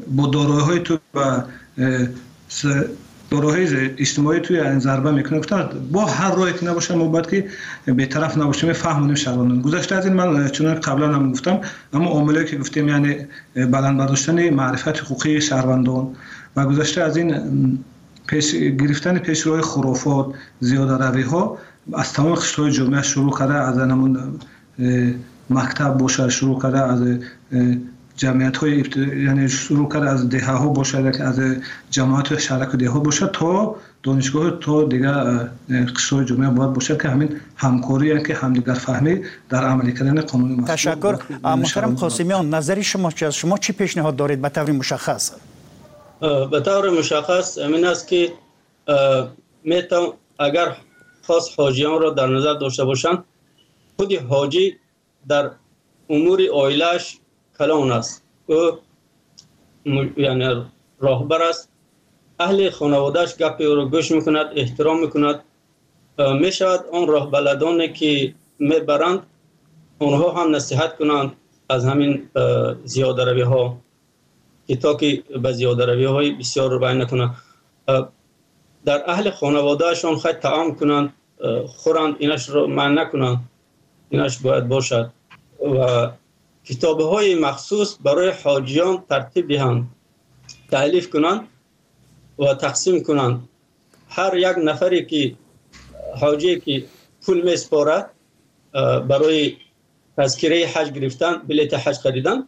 با 0.08 0.28
دارایی 0.28 0.62
های 0.62 0.80
تو 0.80 0.98
با 1.14 1.44
داروهای 3.32 3.90
اجتماعی 3.98 4.40
توی 4.40 4.60
این 4.60 4.80
ضربه 4.80 5.12
می‌کنه. 5.12 5.40
گفتن 5.40 5.70
با 5.92 6.06
هر 6.06 6.36
راهی 6.36 6.54
که 6.54 6.66
نباشه 6.66 6.96
ما 6.96 7.08
باید 7.08 7.30
که 7.30 7.46
به 7.86 8.06
طرف 8.06 8.38
نباشیم 8.38 8.74
فهمونیم 8.74 9.16
شهروندان 9.16 9.62
گذشته 9.62 9.96
از 9.96 10.06
این 10.06 10.14
من 10.14 10.50
چون 10.50 10.74
قبلا 10.74 11.16
هم 11.16 11.32
گفتم 11.32 11.62
اما 11.94 12.10
عاملی 12.10 12.46
که 12.46 12.58
گفتیم 12.58 12.88
یعنی 12.88 13.16
بلند 13.56 13.98
برداشتن 13.98 14.50
معرفت 14.50 15.00
حقوقی 15.00 15.42
شهروندان. 15.42 16.08
و 16.56 16.66
گذشته 16.66 17.02
از 17.02 17.18
این 17.18 17.80
پیش 18.28 18.56
گرفتن 18.56 19.18
پیشروهای 19.18 19.62
خرافات 19.62 20.26
زیاده 20.60 21.06
روی 21.06 21.22
ها 21.22 21.58
از 21.94 22.14
تمام 22.14 22.36
قشرهای 22.36 22.72
جامعه 22.72 23.02
شروع 23.02 23.38
کرده 23.38 23.54
از 23.54 23.78
همون 23.78 24.40
مکتب 25.50 25.98
باشه 25.98 26.30
شروع 26.30 26.62
کرده 26.62 26.82
از 26.82 27.20
جمعیت 28.16 28.58
های 28.58 28.84
یعنی 29.26 29.50
شروع 29.50 29.90
کرده 29.90 30.10
از 30.10 30.30
دهه 30.30 30.52
ها 30.52 30.68
باشه 30.68 30.98
از 30.98 31.40
جماعت 31.90 32.38
شرک 32.38 32.76
ده 32.76 32.90
ها 32.90 33.00
باشه 33.00 33.28
تا 33.34 33.76
دانشگاه 34.04 34.60
تا 34.60 34.84
دیگه 34.84 35.12
قشرهای 35.96 36.26
جامعه 36.26 36.50
باید 36.50 36.74
باشه 36.74 36.98
که 36.98 37.10
همین 37.10 37.30
همکاری 37.56 38.24
که 38.24 38.36
همدیگر 38.36 38.74
فهمی 38.74 39.22
در 39.50 39.64
عملی 39.66 39.94
کردن 39.94 40.22
قانون 40.22 40.66
تشکر. 40.66 41.16
محترم 41.44 41.96
قاسمیان 41.96 42.54
نظری 42.54 42.84
شما 42.84 43.12
چی 43.12 43.32
شما 43.32 43.58
چی 43.58 43.74
پیشنهاد 43.74 44.16
دارید؟ 44.16 44.42
به 44.42 44.50
طور 44.50 44.72
مشخص. 44.72 45.32
به 46.22 46.60
طور 46.60 46.90
مشخص 46.90 47.58
امین 47.58 47.86
است 47.86 48.08
که 48.08 48.34
میتون 49.64 50.14
اگر 50.40 50.76
خاص 51.28 51.60
حاجیان 51.60 52.02
را 52.02 52.10
در 52.10 52.28
نظر 52.28 52.54
داشته 52.54 52.86
باشند 52.86 53.24
خود 53.98 54.14
حاجی 54.14 54.76
در 55.28 55.52
امور 56.10 56.42
آیلش 56.54 57.18
کلان 57.60 57.92
است. 57.92 58.24
او 58.46 58.72
یعنی 60.18 60.64
راهبر 61.00 61.42
است. 61.42 61.70
اهل 62.40 62.70
خانوادهش 62.70 63.36
گپ 63.36 63.62
او 63.62 63.76
رو 63.76 63.90
گوش 63.90 64.12
می‌کند 64.12 64.52
احترام 64.56 65.00
می‌کند. 65.00 65.44
می‌شود 66.40 66.86
آن 66.94 67.08
راه 67.08 67.32
بلدانی 67.32 67.94
که 67.94 68.36
می‌برند 68.60 69.20
اونها 70.00 70.32
هم 70.32 70.56
نصیحت 70.56 70.98
کنند 70.98 71.32
از 71.70 71.86
همین 71.86 72.30
زیاده 72.84 73.26
روی 73.26 73.42
ها 73.42 73.78
که 74.70 74.76
تا 74.76 74.94
که 74.94 75.24
به 75.44 75.54
زیاده 75.54 76.10
های 76.10 76.32
بسیار 76.32 76.70
رو 76.70 76.86
نکنند 76.86 77.36
در 78.86 79.04
اهل 79.10 79.30
خانوادهشان 79.30 80.16
خواهد 80.16 80.40
تعام 80.40 80.76
کنند 80.76 81.14
خورند 81.68 82.16
اینش 82.20 82.50
رو 82.50 82.68
من 82.68 83.00
نکنند 83.00 83.50
اینش 84.10 84.38
باید 84.38 84.68
باشد. 84.68 85.10
و 85.60 86.10
کتاب 86.66 87.02
های 87.02 87.36
مخصوص 87.36 87.98
برای 88.04 88.30
حاجیان 88.44 89.04
ترتیب 89.10 89.48
دهند 89.48 89.88
تعلیف 90.72 91.10
کنند 91.10 91.48
و 92.40 92.54
تقسیم 92.54 93.04
کنند 93.04 93.50
هر 94.10 94.38
یک 94.38 94.56
نفری 94.64 95.06
که 95.06 95.36
حاجی 96.20 96.60
که 96.60 96.86
پول 97.26 97.42
میسپارد 97.42 98.12
برای 99.10 99.58
تذکره 100.18 100.68
حج 100.68 100.92
گرفتن 100.92 101.38
بلیت 101.48 101.74
حج 101.74 101.96
خریدن 101.96 102.48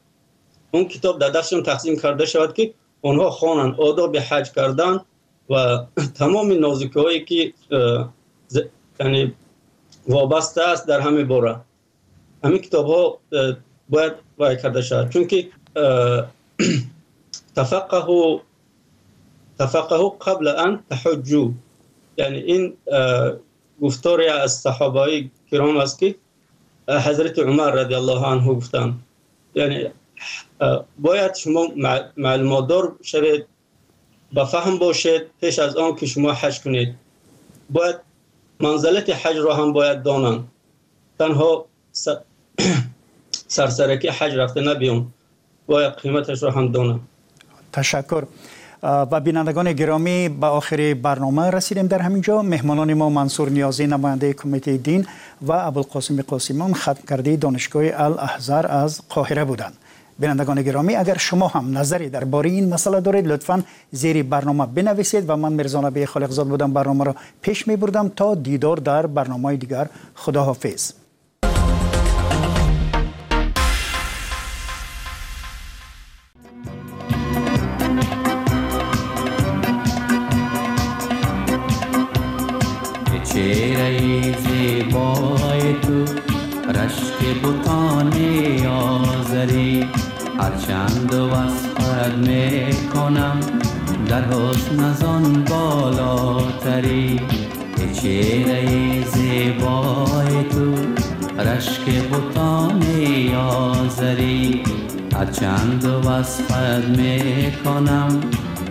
اون 0.71 0.89
کتاب 0.89 1.19
در 1.19 1.31
دستشون 1.31 1.63
تقسیم 1.63 2.01
کرده 2.01 2.27
شود 2.27 2.55
که 2.55 2.75
اونها 3.01 3.31
خوانند 3.31 3.81
آداب 3.81 4.17
حج 4.17 4.53
کردن 4.53 5.01
و 5.51 5.79
تمام 6.15 6.53
نازکی 6.53 7.01
هایی 7.01 7.25
که 7.25 7.53
یعنی 9.01 9.35
وابسته 10.09 10.63
است 10.69 10.89
در 10.89 11.01
همه 11.01 11.25
باره 11.25 11.57
همین 12.45 12.59
کتاب 12.59 12.87
ها 12.87 13.19
باید 13.89 14.13
وای 14.39 14.57
کرده 14.57 14.83
شود 14.83 15.11
چون 15.11 15.27
که 15.27 15.49
تفقه 17.57 18.41
تفقه 19.59 20.11
قبل 20.21 20.49
ان 20.49 20.83
تحجو 20.91 21.53
یعنی 22.19 22.39
این 22.39 22.77
گفتاری 23.83 24.29
از 24.29 24.53
صحابه 24.53 25.25
کرام 25.51 25.77
است 25.77 25.99
که 25.99 26.15
حضرت 26.89 27.39
عمر 27.39 27.71
رضی 27.71 27.95
الله 27.95 28.27
عنه 28.27 28.55
گفتن 28.55 28.95
یعنی 29.55 29.85
باید 31.00 31.36
شما 31.36 31.68
معلومات 32.18 32.68
دار 32.68 32.96
شوید 33.02 33.46
با 34.34 34.46
فهم 34.46 34.80
باشید 34.80 35.22
پیش 35.42 35.60
از 35.60 35.76
آن 35.76 35.96
که 35.96 36.06
شما 36.06 36.32
حج 36.32 36.62
کنید. 36.62 36.96
باید 37.70 37.96
منزلت 38.60 39.10
حج 39.10 39.38
را 39.38 39.56
هم 39.56 39.74
باید 39.74 40.04
دانند 40.04 40.48
تنها 41.20 41.66
سرسرکی 43.48 44.08
حج 44.08 44.36
رفته 44.36 44.62
نبیون 44.62 45.08
باید 45.68 45.94
قیمتش 45.94 46.44
را 46.44 46.52
هم 46.52 46.72
دانند 46.72 47.00
تشکر. 47.74 48.24
و 48.84 49.20
بینندگان 49.20 49.74
گرامی 49.74 50.30
به 50.30 50.48
آخر 50.48 50.94
برنامه 50.94 51.50
رسیدیم 51.50 51.88
در 51.88 52.00
همینجا 52.00 52.42
مهمانان 52.42 52.94
ما 52.94 53.10
منصور 53.10 53.50
نیازی 53.50 53.88
نماینده 53.88 54.34
کمیته 54.34 54.78
دین 54.78 55.08
و 55.42 55.52
ابوالقاسم 55.52 56.22
قاسمیان 56.22 56.74
ختم 56.74 57.02
کرده 57.10 57.36
دانشگاه 57.36 57.84
الاحزار 57.94 58.68
از 58.68 59.02
قاهره 59.10 59.46
بودند. 59.46 59.74
بینندگان 60.20 60.62
گرامی 60.62 60.96
اگر 60.96 61.18
شما 61.18 61.48
هم 61.48 61.78
نظری 61.78 62.10
درباره 62.10 62.50
این 62.50 62.74
مسئله 62.74 63.02
دارید 63.02 63.28
لطفا 63.28 63.64
زیر 63.92 64.24
برنامه 64.24 64.66
بنویسید 64.66 65.30
و 65.30 65.36
من 65.36 65.54
مرزا 65.54 65.82
نبی 65.82 66.06
خالقزاد 66.06 66.48
بودم 66.48 66.74
برنامه 66.74 67.04
را 67.04 67.16
پیش 67.42 67.68
می 67.68 67.76
بردم 67.76 68.10
تا 68.10 68.36
دیدار 68.36 68.78
در 68.78 69.06
برنامه 69.06 69.56
دیگر 69.56 69.88
خداحافظ. 70.16 70.92
چهره 83.34 84.38
زیبای 84.42 85.74
تو 85.82 86.06
رشک 86.72 87.42
آزری 89.32 89.86
هرچند 90.40 91.14
وصفت 91.14 92.18
می‌کنم 92.18 93.40
در 94.08 94.24
حسن 94.24 94.80
ازان 94.80 95.44
بالاتری. 95.44 97.20
چهره 97.94 99.04
زیبای 99.06 100.44
تو 100.52 100.76
رشک 101.42 102.04
بوتان 102.10 102.84
آزری 103.36 104.64
هرچند 105.16 105.86
وصفت 105.86 107.00
می‌کنم 107.00 108.20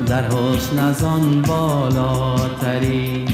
در 0.06 0.24
حسن 0.24 0.78
ازان 0.78 1.42
بالاتری. 1.42 3.24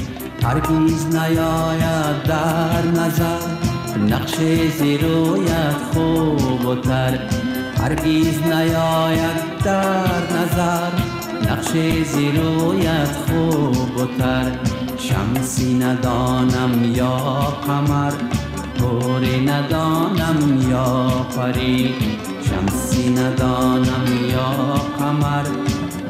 هرگیز 0.43 1.05
نیاید 1.15 2.23
در 2.27 2.85
نظر 2.87 3.76
نقش 3.97 4.35
زیرویت 4.79 5.75
خوب 5.93 6.65
و 6.65 6.75
تر. 6.75 7.19
هرگیز 7.77 8.41
نیاید 8.41 9.63
در 9.63 10.23
نظر. 10.37 10.91
نقش 11.51 11.71
زیرویت 12.13 13.11
خوب 13.27 13.97
و 13.97 14.05
تر. 14.19 14.51
شمسی 14.97 15.73
ندانم 15.73 16.93
یا 16.95 17.17
قمر. 17.67 18.13
گوری 18.79 19.45
ندانم 19.45 20.69
یا 20.71 21.07
پری 21.37 21.95
شمسی 22.49 23.09
ندانم 23.09 24.05
یا 24.29 24.73
قمر. 24.99 25.43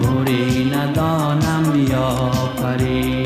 گوری 0.01 0.71
ندانم 0.75 1.87
یا 1.91 2.31
پری 2.63 3.25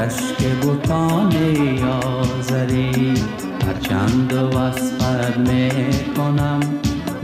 رشک 0.00 0.42
بوتان 0.60 1.32
آزری 1.86 3.14
هرچند 3.66 4.32
وصفت 4.32 5.38
می 5.38 5.70
کنم 6.16 6.60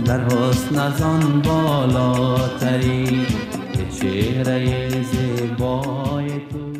در 0.05 0.25
حسن 0.25 0.79
از 0.79 1.03
آن 1.03 1.43
بالاتری. 1.43 3.27
چهره 4.01 4.89
زیبای 5.03 6.29
تو. 6.29 6.76